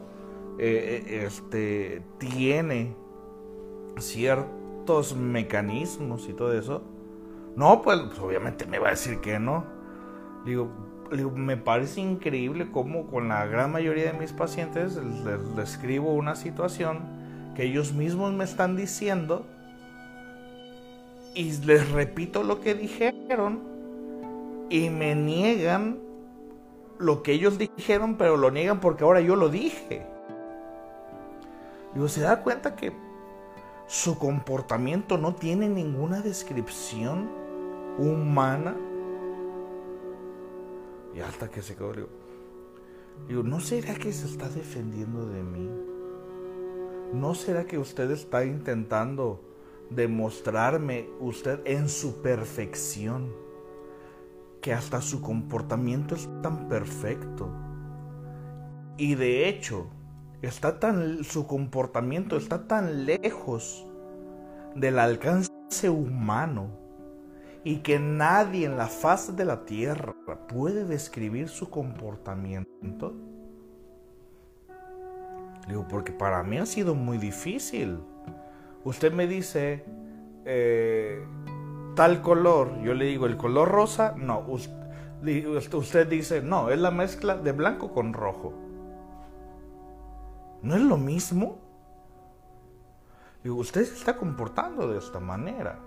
eh, 0.58 1.04
eh, 1.08 1.26
este, 1.26 2.04
tiene 2.18 2.96
mecanismos 5.16 6.28
y 6.30 6.34
todo 6.34 6.58
eso? 6.58 6.84
No, 7.56 7.82
pues, 7.82 8.00
pues 8.08 8.20
obviamente 8.20 8.66
me 8.66 8.80
va 8.80 8.88
a 8.88 8.92
decir 8.92 9.20
que 9.20 9.40
no. 9.40 9.64
Digo, 10.46 10.70
me 11.36 11.58
parece 11.58 12.02
increíble 12.02 12.70
cómo 12.72 13.08
con 13.08 13.28
la 13.28 13.46
gran 13.46 13.72
mayoría 13.72 14.12
de 14.12 14.18
mis 14.18 14.34
pacientes 14.34 14.96
les 14.96 15.56
describo 15.56 16.14
una 16.14 16.36
situación 16.36 17.00
que 17.56 17.64
ellos 17.64 17.94
mismos 17.94 18.34
me 18.34 18.44
están 18.44 18.76
diciendo 18.76 19.46
y 21.36 21.52
les 21.66 21.92
repito 21.92 22.44
lo 22.44 22.62
que 22.62 22.74
dijeron 22.74 23.62
y 24.70 24.90
me 24.90 25.16
niegan 25.16 26.00
lo 26.98 27.22
que 27.22 27.34
ellos 27.34 27.58
dijeron, 27.58 28.16
pero 28.18 28.38
lo 28.38 28.50
niegan 28.50 28.80
porque 28.80 29.04
ahora 29.04 29.22
yo 29.22 29.36
lo 29.36 29.50
dije. 29.50 30.06
Digo, 31.94 32.08
¿se 32.08 32.22
da 32.22 32.42
cuenta 32.42 32.76
que 32.76 32.92
su 33.94 34.18
comportamiento 34.18 35.20
no 35.20 35.36
tiene 35.36 35.70
ninguna 35.70 36.22
descripción 36.22 37.30
humana? 38.00 38.76
Y 41.14 41.20
hasta 41.20 41.48
que 41.48 41.62
se 41.62 41.76
quedó, 41.76 41.94
digo, 41.94 42.08
digo, 43.28 43.44
¿no 43.44 43.60
será 43.60 43.94
que 43.94 44.12
se 44.12 44.26
está 44.26 44.50
defendiendo 44.50 45.28
de 45.28 45.44
mí? 45.44 45.70
¿No 47.14 47.36
será 47.36 47.66
que 47.66 47.78
usted 47.78 48.10
está 48.10 48.44
intentando 48.46 49.42
demostrarme 49.92 51.08
usted 51.20 51.60
en 51.66 51.88
su 51.88 52.24
perfección, 52.24 53.32
que 54.60 54.74
hasta 54.74 55.02
su 55.02 55.22
comportamiento 55.22 56.16
es 56.16 56.28
tan 56.42 56.68
perfecto. 56.68 57.48
Y 58.98 59.14
de 59.14 59.48
hecho, 59.48 59.86
está 60.44 60.80
tan 60.80 61.24
su 61.24 61.48
comportamiento 61.48 62.36
está 62.36 62.68
tan 62.68 63.06
lejos 63.06 63.88
del 64.76 65.00
alcance 65.00 65.90
humano 65.90 66.68
y 67.64 67.78
que 67.78 67.98
nadie 67.98 68.66
en 68.66 68.78
la 68.78 68.88
faz 68.88 69.36
de 69.36 69.46
la 69.46 69.66
tierra 69.66 70.14
puede 70.50 70.84
describir 70.84 71.48
su 71.48 71.70
comportamiento. 71.70 73.16
Digo, 75.68 75.88
porque 75.88 76.12
para 76.12 76.44
mí 76.44 76.58
ha 76.58 76.66
sido 76.66 76.94
muy 76.94 77.18
difícil. 77.18 78.00
Usted 78.84 79.14
me 79.14 79.28
dice 79.28 79.86
eh, 80.44 81.26
tal 81.96 82.22
color, 82.22 82.82
yo 82.82 82.94
le 82.94 83.06
digo 83.06 83.28
el 83.28 83.38
color 83.38 83.70
rosa, 83.70 84.14
no, 84.18 84.46
usted 84.46 86.08
dice, 86.10 86.42
no, 86.42 86.70
es 86.70 86.80
la 86.80 86.92
mezcla 86.92 87.38
de 87.38 87.54
blanco 87.54 87.94
con 87.94 88.12
rojo. 88.12 88.63
¿No 90.64 90.76
es 90.76 90.82
lo 90.82 90.98
mismo? 90.98 91.58
Usted 93.44 93.86
se 93.86 93.96
está 93.96 94.16
comportando 94.16 94.88
de 94.88 94.98
esta 94.98 95.20
manera. 95.20 95.78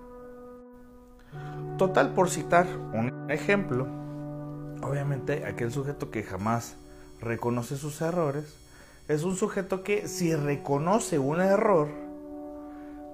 Total, 1.79 2.13
por 2.13 2.29
citar 2.29 2.67
un 2.93 3.31
ejemplo, 3.31 3.87
obviamente 4.83 5.47
aquel 5.47 5.73
sujeto 5.73 6.11
que 6.11 6.23
jamás 6.23 6.77
reconoce 7.23 7.79
sus 7.79 8.03
errores, 8.03 8.55
es 9.09 9.23
un 9.23 9.37
sujeto 9.37 9.83
que 9.83 10.09
si 10.09 10.35
reconoce 10.35 11.19
un 11.19 11.41
error, 11.41 11.89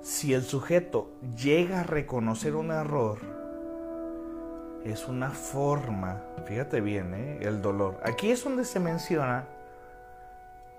si 0.02 0.34
el 0.34 0.42
sujeto 0.42 1.12
llega 1.36 1.80
a 1.80 1.84
reconocer 1.84 2.56
un 2.56 2.72
error, 2.72 3.18
es 4.84 5.06
una 5.06 5.30
forma, 5.30 6.22
fíjate 6.46 6.80
bien, 6.80 7.14
¿eh? 7.14 7.38
el 7.42 7.62
dolor. 7.62 8.00
Aquí 8.02 8.32
es 8.32 8.42
donde 8.42 8.64
se 8.64 8.80
menciona 8.80 9.46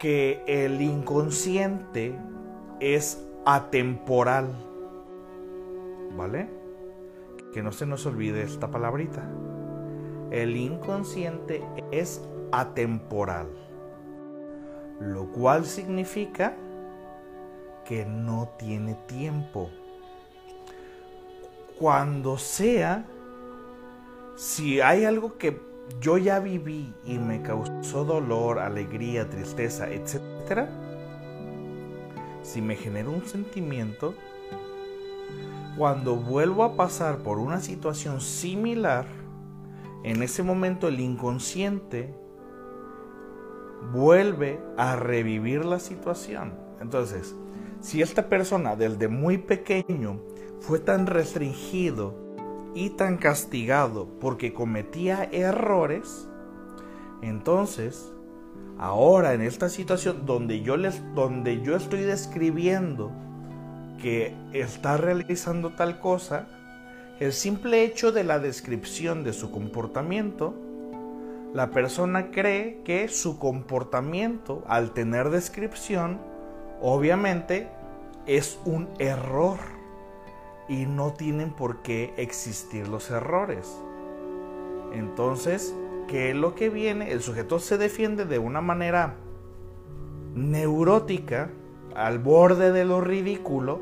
que 0.03 0.43
el 0.47 0.81
inconsciente 0.81 2.13
es 2.81 3.25
atemporal, 3.45 4.53
¿vale? 6.17 6.49
Que 7.53 7.63
no 7.63 7.71
se 7.71 7.85
nos 7.85 8.05
olvide 8.05 8.43
esta 8.43 8.69
palabrita. 8.69 9.23
El 10.29 10.57
inconsciente 10.57 11.63
es 11.93 12.21
atemporal, 12.51 13.47
lo 14.99 15.31
cual 15.31 15.63
significa 15.63 16.53
que 17.85 18.05
no 18.05 18.49
tiene 18.59 18.95
tiempo. 19.07 19.69
Cuando 21.79 22.37
sea, 22.37 23.05
si 24.35 24.81
hay 24.81 25.05
algo 25.05 25.37
que 25.37 25.72
yo 25.99 26.17
ya 26.17 26.39
viví 26.39 26.93
y 27.05 27.17
me 27.17 27.41
causó 27.41 28.05
dolor, 28.05 28.59
alegría, 28.59 29.29
tristeza, 29.29 29.89
etc., 29.89 30.67
si 32.41 32.61
me 32.61 32.75
genera 32.75 33.09
un 33.09 33.25
sentimiento, 33.25 34.13
cuando 35.77 36.15
vuelvo 36.15 36.63
a 36.63 36.75
pasar 36.75 37.19
por 37.19 37.39
una 37.39 37.61
situación 37.61 38.21
similar, 38.21 39.05
en 40.03 40.21
ese 40.21 40.43
momento 40.43 40.89
el 40.89 40.99
inconsciente 40.99 42.13
vuelve 43.91 44.59
a 44.77 44.95
revivir 44.95 45.65
la 45.65 45.79
situación. 45.79 46.53
Entonces, 46.81 47.35
si 47.79 48.01
esta 48.01 48.29
persona 48.29 48.75
desde 48.75 49.07
muy 49.07 49.37
pequeño 49.37 50.19
fue 50.59 50.79
tan 50.79 51.07
restringido 51.07 52.15
y 52.75 52.91
tan 52.91 53.17
castigado 53.17 54.07
porque 54.19 54.53
cometía 54.53 55.29
errores, 55.31 56.27
entonces, 57.21 58.11
ahora 58.77 59.33
en 59.33 59.41
esta 59.41 59.69
situación 59.69 60.25
donde 60.25 60.61
yo, 60.61 60.77
les, 60.77 61.01
donde 61.15 61.61
yo 61.61 61.75
estoy 61.75 62.01
describiendo 62.01 63.11
que 64.01 64.35
está 64.51 64.97
realizando 64.97 65.71
tal 65.71 65.99
cosa, 65.99 66.47
el 67.19 67.31
simple 67.31 67.83
hecho 67.83 68.11
de 68.11 68.23
la 68.23 68.39
descripción 68.39 69.23
de 69.23 69.33
su 69.33 69.51
comportamiento, 69.51 70.53
la 71.53 71.69
persona 71.69 72.31
cree 72.31 72.81
que 72.83 73.07
su 73.07 73.37
comportamiento, 73.37 74.63
al 74.67 74.91
tener 74.91 75.29
descripción, 75.29 76.19
obviamente 76.81 77.69
es 78.25 78.59
un 78.65 78.89
error 78.99 79.59
y 80.67 80.85
no 80.85 81.13
tienen 81.13 81.51
por 81.51 81.81
qué 81.81 82.13
existir 82.17 82.87
los 82.87 83.11
errores. 83.11 83.81
Entonces, 84.93 85.75
¿qué 86.07 86.29
es 86.29 86.35
lo 86.35 86.55
que 86.55 86.69
viene? 86.69 87.11
El 87.11 87.21
sujeto 87.21 87.59
se 87.59 87.77
defiende 87.77 88.25
de 88.25 88.39
una 88.39 88.61
manera 88.61 89.15
neurótica, 90.35 91.51
al 91.95 92.19
borde 92.19 92.71
de 92.71 92.85
lo 92.85 93.01
ridículo, 93.01 93.81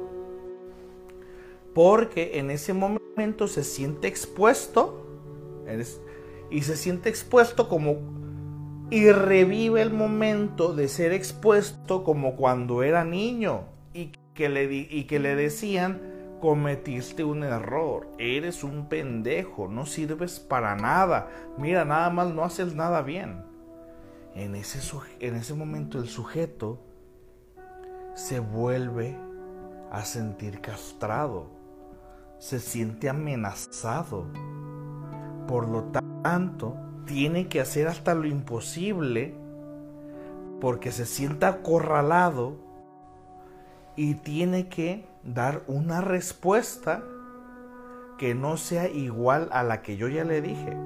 porque 1.73 2.39
en 2.39 2.51
ese 2.51 2.73
momento 2.73 3.47
se 3.47 3.63
siente 3.63 4.07
expuesto 4.07 5.05
y 6.49 6.61
se 6.61 6.75
siente 6.75 7.09
expuesto 7.09 7.69
como 7.69 7.97
y 8.89 9.09
revive 9.09 9.82
el 9.82 9.93
momento 9.93 10.73
de 10.73 10.89
ser 10.89 11.13
expuesto 11.13 12.03
como 12.03 12.36
cuando 12.36 12.84
era 12.84 13.05
niño 13.05 13.63
y 13.93 14.11
que 14.34 14.49
le, 14.49 14.65
y 14.65 15.05
que 15.05 15.19
le 15.19 15.36
decían 15.36 16.11
cometiste 16.41 17.23
un 17.23 17.43
error, 17.43 18.09
eres 18.17 18.63
un 18.63 18.89
pendejo, 18.89 19.69
no 19.69 19.85
sirves 19.85 20.39
para 20.39 20.75
nada, 20.75 21.29
mira, 21.57 21.85
nada 21.85 22.09
más 22.09 22.33
no 22.33 22.43
haces 22.43 22.75
nada 22.75 23.01
bien. 23.03 23.45
En 24.35 24.55
ese, 24.55 24.79
en 25.19 25.35
ese 25.35 25.53
momento 25.53 25.99
el 25.99 26.09
sujeto 26.09 26.81
se 28.15 28.39
vuelve 28.39 29.15
a 29.91 30.03
sentir 30.03 30.59
castrado, 30.61 31.47
se 32.39 32.59
siente 32.59 33.07
amenazado. 33.07 34.25
Por 35.47 35.67
lo 35.67 35.83
tanto, 36.23 36.75
tiene 37.05 37.47
que 37.47 37.61
hacer 37.61 37.87
hasta 37.87 38.15
lo 38.15 38.25
imposible 38.25 39.35
porque 40.59 40.91
se 40.91 41.05
sienta 41.05 41.47
acorralado 41.49 42.55
y 43.95 44.15
tiene 44.15 44.69
que 44.69 45.11
dar 45.24 45.61
una 45.67 46.01
respuesta 46.01 47.03
que 48.17 48.36
no 48.36 48.57
sea 48.57 48.88
igual 48.88 49.49
a 49.51 49.63
la 49.63 49.82
que 49.82 49.97
yo 49.97 50.07
ya 50.07 50.24
le 50.24 50.41
dije. 50.41 50.78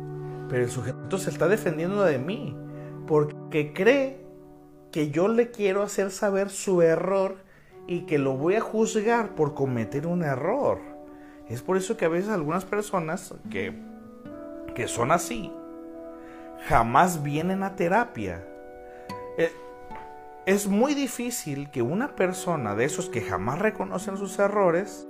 Pero 0.49 0.63
el 0.63 0.69
sujeto 0.69 1.17
se 1.17 1.29
está 1.29 1.47
defendiendo 1.47 2.03
de 2.03 2.17
mí 2.17 2.55
porque 3.07 3.73
cree 3.73 4.25
que 4.91 5.11
yo 5.11 5.27
le 5.27 5.51
quiero 5.51 5.83
hacer 5.83 6.11
saber 6.11 6.49
su 6.49 6.81
error 6.81 7.37
y 7.87 8.01
que 8.01 8.17
lo 8.17 8.37
voy 8.37 8.55
a 8.55 8.61
juzgar 8.61 9.35
por 9.35 9.53
cometer 9.53 10.07
un 10.07 10.23
error. 10.23 10.79
Es 11.49 11.61
por 11.61 11.77
eso 11.77 11.97
que 11.97 12.05
a 12.05 12.09
veces 12.09 12.29
algunas 12.29 12.65
personas 12.65 13.33
que, 13.51 13.73
que 14.73 14.87
son 14.87 15.11
así 15.11 15.51
jamás 16.67 17.21
vienen 17.23 17.63
a 17.63 17.75
terapia. 17.75 18.43
Eh, 19.37 19.51
es 20.45 20.67
muy 20.67 20.93
difícil 20.93 21.71
que 21.71 21.81
una 21.81 22.15
persona 22.15 22.75
de 22.75 22.85
esos 22.85 23.09
que 23.09 23.21
jamás 23.21 23.59
reconocen 23.59 24.17
sus 24.17 24.37
errores, 24.37 25.07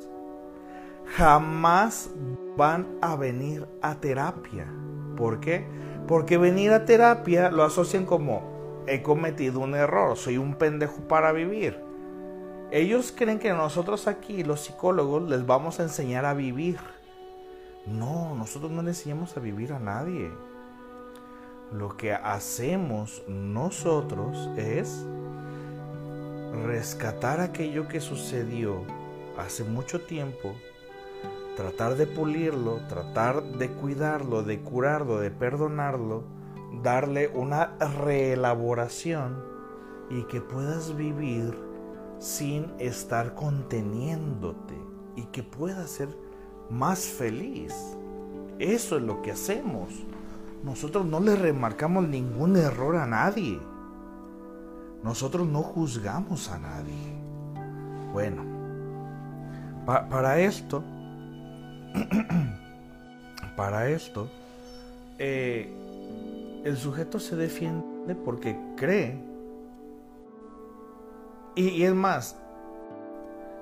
jamás 1.17 2.09
van 2.55 2.87
a 3.01 3.17
venir 3.17 3.67
a 3.81 3.95
terapia. 3.95 4.65
¿Por 5.17 5.41
qué? 5.41 5.67
Porque 6.07 6.37
venir 6.37 6.71
a 6.71 6.85
terapia 6.85 7.51
lo 7.51 7.63
asocian 7.63 8.05
como 8.05 8.83
he 8.87 9.01
cometido 9.01 9.59
un 9.59 9.75
error, 9.75 10.15
soy 10.15 10.37
un 10.37 10.55
pendejo 10.55 11.01
para 11.07 11.33
vivir. 11.33 11.83
Ellos 12.71 13.13
creen 13.15 13.39
que 13.39 13.51
nosotros 13.51 14.07
aquí, 14.07 14.43
los 14.43 14.61
psicólogos, 14.61 15.29
les 15.29 15.45
vamos 15.45 15.79
a 15.79 15.83
enseñar 15.83 16.25
a 16.25 16.33
vivir. 16.33 16.79
No, 17.85 18.35
nosotros 18.35 18.71
no 18.71 18.81
le 18.81 18.89
enseñamos 18.89 19.35
a 19.35 19.41
vivir 19.41 19.73
a 19.73 19.79
nadie. 19.79 20.31
Lo 21.71 21.97
que 21.97 22.13
hacemos 22.13 23.23
nosotros 23.27 24.49
es 24.55 25.05
rescatar 26.55 27.39
aquello 27.39 27.87
que 27.87 27.99
sucedió 27.99 28.83
hace 29.37 29.63
mucho 29.63 30.01
tiempo, 30.01 30.53
tratar 31.55 31.95
de 31.95 32.07
pulirlo, 32.07 32.79
tratar 32.87 33.43
de 33.43 33.69
cuidarlo, 33.71 34.43
de 34.43 34.61
curarlo, 34.61 35.19
de 35.19 35.31
perdonarlo, 35.31 36.23
darle 36.81 37.29
una 37.29 37.75
reelaboración 38.03 39.43
y 40.09 40.23
que 40.23 40.41
puedas 40.41 40.95
vivir 40.95 41.57
sin 42.19 42.71
estar 42.79 43.35
conteniéndote 43.35 44.75
y 45.15 45.23
que 45.25 45.43
puedas 45.43 45.89
ser 45.89 46.09
más 46.69 47.05
feliz. 47.05 47.73
Eso 48.59 48.97
es 48.97 49.03
lo 49.03 49.21
que 49.21 49.31
hacemos. 49.31 49.89
Nosotros 50.63 51.05
no 51.05 51.19
le 51.19 51.35
remarcamos 51.35 52.07
ningún 52.07 52.55
error 52.55 52.95
a 52.95 53.05
nadie. 53.05 53.59
Nosotros 55.05 55.47
no 55.47 55.61
juzgamos 55.61 56.49
a 56.49 56.57
nadie. 56.57 56.95
Bueno, 58.11 58.43
para 59.85 60.39
esto, 60.39 60.83
para 63.55 63.87
esto, 63.87 64.27
eh, 65.19 65.71
el 66.63 66.75
sujeto 66.75 67.19
se 67.19 67.35
defiende 67.35 68.15
porque 68.15 68.59
cree. 68.75 69.23
Y, 71.53 71.83
es 71.83 71.93
más, 71.93 72.35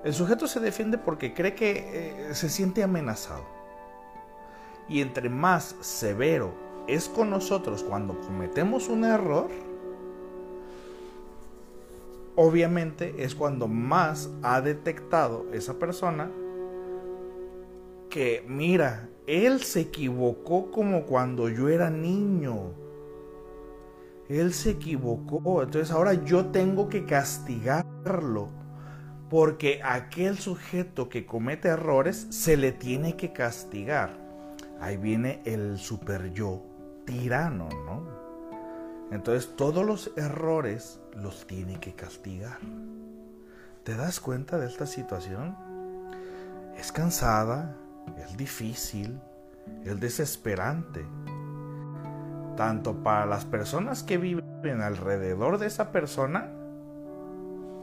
el 0.05 0.13
sujeto 0.13 0.47
se 0.47 0.61
defiende 0.61 0.97
porque 0.97 1.33
cree 1.33 1.55
que 1.55 2.29
eh, 2.29 2.35
se 2.35 2.49
siente 2.49 2.83
amenazado. 2.83 3.43
Y 4.87 5.01
entre 5.01 5.27
más 5.27 5.75
severo 5.81 6.53
es 6.87 7.09
con 7.09 7.29
nosotros 7.29 7.83
cuando 7.83 8.17
cometemos 8.21 8.87
un 8.87 9.03
error, 9.03 9.72
obviamente 12.35 13.15
es 13.23 13.35
cuando 13.35 13.67
más 13.67 14.29
ha 14.41 14.61
detectado 14.61 15.45
esa 15.53 15.79
persona 15.79 16.31
que, 18.09 18.43
mira, 18.47 19.09
él 19.25 19.61
se 19.61 19.81
equivocó 19.81 20.71
como 20.71 21.05
cuando 21.05 21.49
yo 21.49 21.69
era 21.69 21.89
niño. 21.89 22.73
Él 24.29 24.53
se 24.53 24.71
equivocó, 24.71 25.63
entonces 25.63 25.91
ahora 25.91 26.13
yo 26.13 26.47
tengo 26.47 26.89
que 26.89 27.05
castigarlo. 27.05 28.49
Porque 29.29 29.79
aquel 29.83 30.37
sujeto 30.37 31.09
que 31.09 31.25
comete 31.25 31.69
errores 31.69 32.27
se 32.29 32.55
le 32.55 32.71
tiene 32.71 33.15
que 33.15 33.33
castigar. 33.33 34.15
Ahí 34.79 34.97
viene 34.97 35.41
el 35.45 35.77
super 35.79 36.31
yo 36.33 36.61
tirano, 37.05 37.67
¿no? 37.69 38.03
Entonces 39.11 39.55
todos 39.55 39.85
los 39.85 40.11
errores 40.17 40.99
los 41.15 41.45
tiene 41.47 41.79
que 41.79 41.93
castigar. 41.93 42.57
¿Te 43.83 43.95
das 43.95 44.19
cuenta 44.19 44.57
de 44.57 44.67
esta 44.67 44.85
situación? 44.85 45.55
Es 46.77 46.91
cansada, 46.91 47.75
es 48.17 48.37
difícil, 48.37 49.19
es 49.83 49.99
desesperante. 49.99 51.05
Tanto 52.55 53.03
para 53.03 53.25
las 53.25 53.45
personas 53.45 54.03
que 54.03 54.17
viven 54.17 54.81
alrededor 54.81 55.57
de 55.57 55.67
esa 55.67 55.91
persona, 55.91 56.49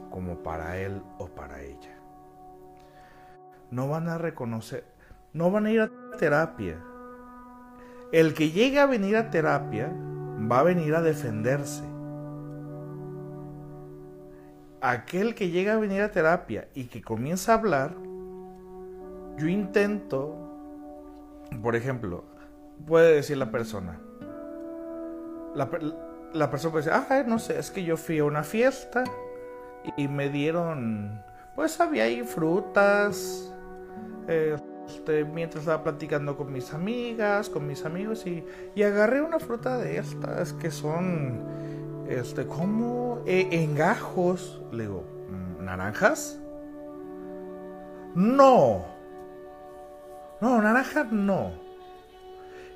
como 0.09 0.43
para 0.43 0.77
él 0.77 1.01
o 1.17 1.27
para 1.27 1.61
ella. 1.61 1.97
No 3.69 3.87
van 3.87 4.09
a 4.09 4.17
reconocer, 4.17 4.85
no 5.33 5.51
van 5.51 5.65
a 5.65 5.71
ir 5.71 5.81
a 5.81 5.91
terapia. 6.17 6.77
El 8.11 8.33
que 8.33 8.51
llegue 8.51 8.79
a 8.79 8.85
venir 8.85 9.15
a 9.15 9.29
terapia 9.29 9.89
va 10.51 10.59
a 10.59 10.63
venir 10.63 10.95
a 10.95 11.01
defenderse. 11.01 11.90
Aquel 14.81 15.35
que 15.35 15.49
llega 15.49 15.73
a 15.73 15.77
venir 15.77 16.01
a 16.01 16.11
terapia 16.11 16.67
y 16.73 16.85
que 16.85 17.01
comienza 17.01 17.53
a 17.53 17.57
hablar, 17.57 17.95
yo 19.37 19.47
intento, 19.47 20.35
por 21.61 21.75
ejemplo, 21.75 22.23
puede 22.85 23.13
decir 23.13 23.37
la 23.37 23.51
persona, 23.51 23.99
la, 25.53 25.69
persona 26.49 26.71
puede 26.71 26.85
decir, 26.85 26.93
ah, 26.93 27.23
no 27.27 27.39
sé, 27.39 27.59
es 27.59 27.71
que 27.71 27.83
yo 27.83 27.97
fui 27.97 28.19
a 28.19 28.25
una 28.25 28.43
fiesta 28.43 29.03
y 29.97 30.07
me 30.07 30.29
dieron, 30.29 31.21
pues 31.55 31.79
había 31.79 32.05
ahí 32.05 32.23
frutas, 32.23 33.53
este, 34.27 35.25
mientras 35.25 35.63
estaba 35.63 35.83
platicando 35.83 36.37
con 36.37 36.51
mis 36.51 36.73
amigas, 36.73 37.49
con 37.49 37.67
mis 37.67 37.85
amigos 37.85 38.25
y, 38.25 38.43
y 38.75 38.83
agarré 38.83 39.21
una 39.21 39.39
fruta 39.39 39.77
de 39.77 39.97
estas 39.97 40.53
que 40.53 40.71
son, 40.71 41.41
este, 42.11 42.45
como 42.45 43.21
e, 43.25 43.47
engajos, 43.51 44.61
le 44.71 44.83
digo, 44.83 45.03
¿naranjas? 45.59 46.39
No. 48.15 48.85
No, 50.41 50.61
naranja 50.61 51.03
no. 51.05 51.51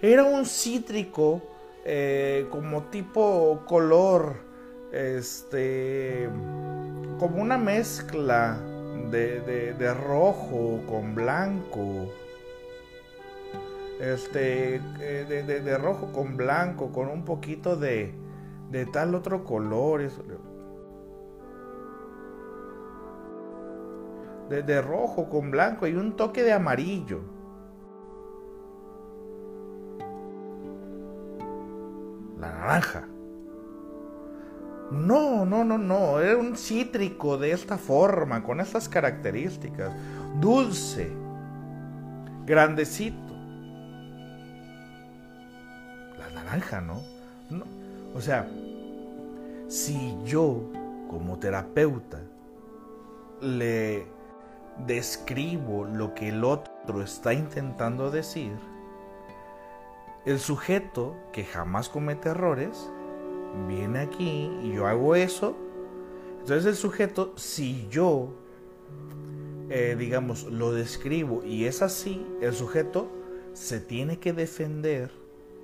Era 0.01 0.23
un 0.23 0.45
cítrico 0.45 1.41
eh, 1.83 2.47
como 2.51 2.83
tipo 2.83 3.63
color, 3.67 4.35
este, 4.91 6.29
como 7.19 7.41
una 7.41 7.57
mezcla 7.57 8.59
de, 9.09 9.93
rojo 9.93 10.81
con 10.87 11.15
blanco. 11.15 12.11
Este, 13.99 14.81
eh, 14.99 15.61
de, 15.63 15.77
rojo 15.77 16.11
con 16.13 16.37
blanco, 16.37 16.91
con 16.91 17.07
un 17.07 17.25
poquito 17.25 17.75
de, 17.75 18.13
de 18.71 18.85
tal 18.85 19.15
otro 19.15 19.43
color. 19.43 20.01
de 24.49 24.81
rojo 24.81 25.27
con 25.27 25.49
blanco 25.49 25.87
y 25.87 25.95
un 25.95 26.15
toque 26.15 26.43
de 26.43 26.53
amarillo. 26.53 27.35
naranja. 32.65 33.07
No, 34.91 35.45
no, 35.45 35.63
no, 35.63 35.77
no. 35.77 36.19
Era 36.19 36.37
un 36.37 36.55
cítrico 36.55 37.37
de 37.37 37.51
esta 37.51 37.77
forma, 37.77 38.43
con 38.43 38.59
estas 38.59 38.87
características. 38.87 39.93
Dulce. 40.39 41.11
Grandecito. 42.45 43.33
La 46.19 46.29
naranja, 46.33 46.81
¿no? 46.81 47.14
O 48.15 48.21
sea, 48.21 48.49
si 49.67 50.15
yo, 50.23 50.61
como 51.09 51.37
terapeuta, 51.37 52.23
le 53.41 54.05
describo 54.87 55.83
lo 55.83 56.13
que 56.13 56.29
el 56.29 56.45
otro 56.45 57.01
está 57.01 57.33
intentando 57.33 58.09
decir, 58.11 58.53
el 60.25 60.39
sujeto 60.39 61.15
que 61.33 61.43
jamás 61.43 61.89
comete 61.89 62.29
errores 62.29 62.89
viene 63.67 63.99
aquí 63.99 64.49
y 64.63 64.71
yo 64.73 64.87
hago 64.87 65.15
eso. 65.15 65.57
Entonces 66.39 66.65
el 66.65 66.75
sujeto, 66.75 67.33
si 67.35 67.87
yo, 67.89 68.33
eh, 69.69 69.95
digamos, 69.99 70.43
lo 70.43 70.71
describo 70.71 71.43
y 71.43 71.65
es 71.65 71.81
así, 71.81 72.25
el 72.39 72.53
sujeto 72.53 73.09
se 73.51 73.81
tiene 73.81 74.19
que 74.19 74.31
defender 74.31 75.11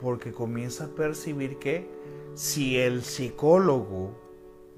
porque 0.02 0.34
comienza 0.34 0.86
a 0.86 0.88
percibir 0.89 1.58
que 1.58 2.01
si 2.36 2.78
el 2.78 3.04
psicólogo 3.04 4.18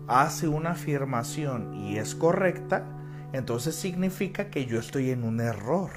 hace 0.07 0.47
una 0.47 0.71
afirmación 0.71 1.75
y 1.75 1.97
es 1.97 2.15
correcta, 2.15 2.85
entonces 3.31 3.75
significa 3.75 4.49
que 4.49 4.65
yo 4.65 4.79
estoy 4.79 5.11
en 5.11 5.23
un 5.23 5.39
error. 5.39 5.91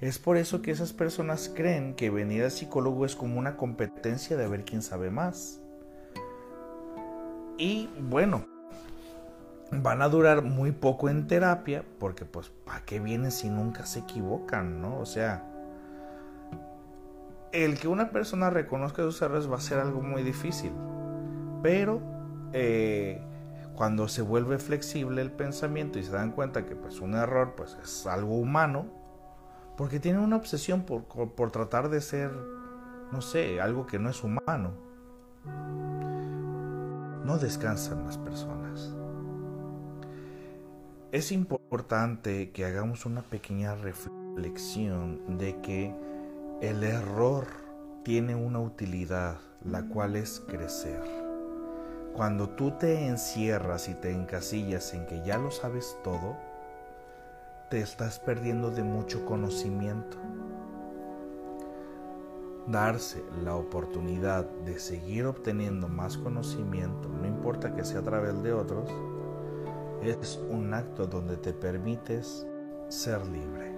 Es 0.00 0.18
por 0.18 0.36
eso 0.36 0.62
que 0.62 0.70
esas 0.70 0.92
personas 0.92 1.50
creen 1.54 1.94
que 1.94 2.10
venir 2.10 2.44
al 2.44 2.50
psicólogo 2.50 3.04
es 3.04 3.16
como 3.16 3.38
una 3.38 3.56
competencia 3.56 4.36
de 4.36 4.46
ver 4.46 4.64
quién 4.64 4.82
sabe 4.82 5.10
más. 5.10 5.60
Y 7.56 7.88
bueno, 8.00 8.46
van 9.72 10.02
a 10.02 10.08
durar 10.08 10.42
muy 10.42 10.70
poco 10.70 11.08
en 11.08 11.26
terapia 11.26 11.84
porque 11.98 12.24
pues 12.24 12.50
¿para 12.64 12.84
qué 12.84 13.00
vienen 13.00 13.32
si 13.32 13.48
nunca 13.48 13.86
se 13.86 14.00
equivocan, 14.00 14.80
no? 14.80 14.98
O 14.98 15.06
sea, 15.06 15.44
el 17.52 17.78
que 17.78 17.88
una 17.88 18.10
persona 18.10 18.50
reconozca 18.50 19.02
sus 19.02 19.20
errores 19.22 19.50
va 19.50 19.56
a 19.56 19.60
ser 19.60 19.78
algo 19.78 20.00
muy 20.02 20.22
difícil. 20.22 20.72
Pero 21.62 22.00
eh, 22.52 23.20
cuando 23.74 24.08
se 24.08 24.22
vuelve 24.22 24.58
flexible 24.58 25.22
el 25.22 25.30
pensamiento 25.30 25.98
y 25.98 26.02
se 26.02 26.12
dan 26.12 26.32
cuenta 26.32 26.66
que 26.66 26.76
pues 26.76 27.00
un 27.00 27.14
error 27.14 27.54
pues 27.56 27.76
es 27.82 28.06
algo 28.06 28.36
humano, 28.36 28.86
porque 29.76 30.00
tienen 30.00 30.20
una 30.22 30.36
obsesión 30.36 30.82
por, 30.82 31.04
por 31.04 31.50
tratar 31.50 31.88
de 31.88 32.00
ser, 32.00 32.32
no 33.12 33.20
sé, 33.20 33.60
algo 33.60 33.86
que 33.86 33.98
no 33.98 34.10
es 34.10 34.22
humano. 34.24 34.72
No 37.24 37.38
descansan 37.38 38.04
las 38.04 38.18
personas. 38.18 38.94
Es 41.12 41.32
importante 41.32 42.50
que 42.50 42.64
hagamos 42.64 43.06
una 43.06 43.22
pequeña 43.22 43.74
reflexión 43.76 45.38
de 45.38 45.60
que 45.60 45.94
el 46.60 46.82
error 46.82 47.46
tiene 48.02 48.34
una 48.34 48.58
utilidad, 48.58 49.36
la 49.64 49.84
cual 49.84 50.16
es 50.16 50.40
crecer. 50.40 51.00
Cuando 52.16 52.48
tú 52.48 52.72
te 52.72 53.06
encierras 53.06 53.88
y 53.88 53.94
te 53.94 54.10
encasillas 54.10 54.92
en 54.92 55.06
que 55.06 55.22
ya 55.24 55.38
lo 55.38 55.52
sabes 55.52 55.96
todo, 56.02 56.36
te 57.70 57.80
estás 57.80 58.18
perdiendo 58.18 58.72
de 58.72 58.82
mucho 58.82 59.24
conocimiento. 59.24 60.16
Darse 62.66 63.22
la 63.44 63.54
oportunidad 63.54 64.44
de 64.64 64.80
seguir 64.80 65.26
obteniendo 65.26 65.86
más 65.86 66.18
conocimiento, 66.18 67.08
no 67.08 67.24
importa 67.28 67.72
que 67.72 67.84
sea 67.84 68.00
a 68.00 68.04
través 68.04 68.42
de 68.42 68.52
otros, 68.52 68.90
es 70.02 70.40
un 70.50 70.74
acto 70.74 71.06
donde 71.06 71.36
te 71.36 71.52
permites 71.52 72.48
ser 72.88 73.24
libre. 73.28 73.72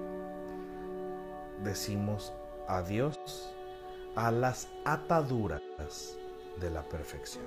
Decimos 1.62 2.32
adiós 2.76 3.18
a 4.14 4.30
las 4.30 4.68
ataduras 4.84 6.16
de 6.60 6.70
la 6.70 6.82
perfección. 6.82 7.44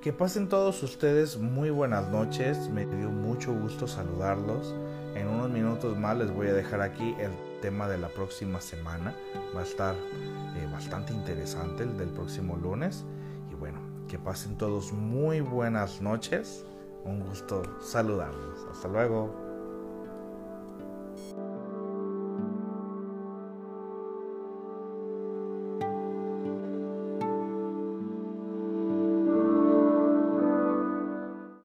Que 0.00 0.12
pasen 0.12 0.48
todos 0.48 0.82
ustedes 0.82 1.36
muy 1.36 1.70
buenas 1.70 2.08
noches. 2.10 2.68
Me 2.68 2.86
dio 2.86 3.10
mucho 3.10 3.52
gusto 3.52 3.88
saludarlos. 3.88 4.74
En 5.14 5.28
unos 5.28 5.50
minutos 5.50 5.96
más 5.96 6.16
les 6.16 6.30
voy 6.30 6.48
a 6.48 6.52
dejar 6.52 6.80
aquí 6.80 7.16
el 7.18 7.32
tema 7.60 7.88
de 7.88 7.98
la 7.98 8.08
próxima 8.08 8.60
semana. 8.60 9.14
Va 9.54 9.60
a 9.60 9.64
estar 9.64 9.94
eh, 9.94 10.68
bastante 10.70 11.12
interesante 11.12 11.82
el 11.82 11.96
del 11.96 12.10
próximo 12.10 12.56
lunes. 12.56 13.04
Y 13.50 13.54
bueno, 13.54 13.80
que 14.08 14.18
pasen 14.18 14.56
todos 14.56 14.92
muy 14.92 15.40
buenas 15.40 16.00
noches. 16.00 16.64
Un 17.04 17.20
gusto 17.20 17.62
saludarlos. 17.80 18.66
Hasta 18.70 18.88
luego. 18.88 19.45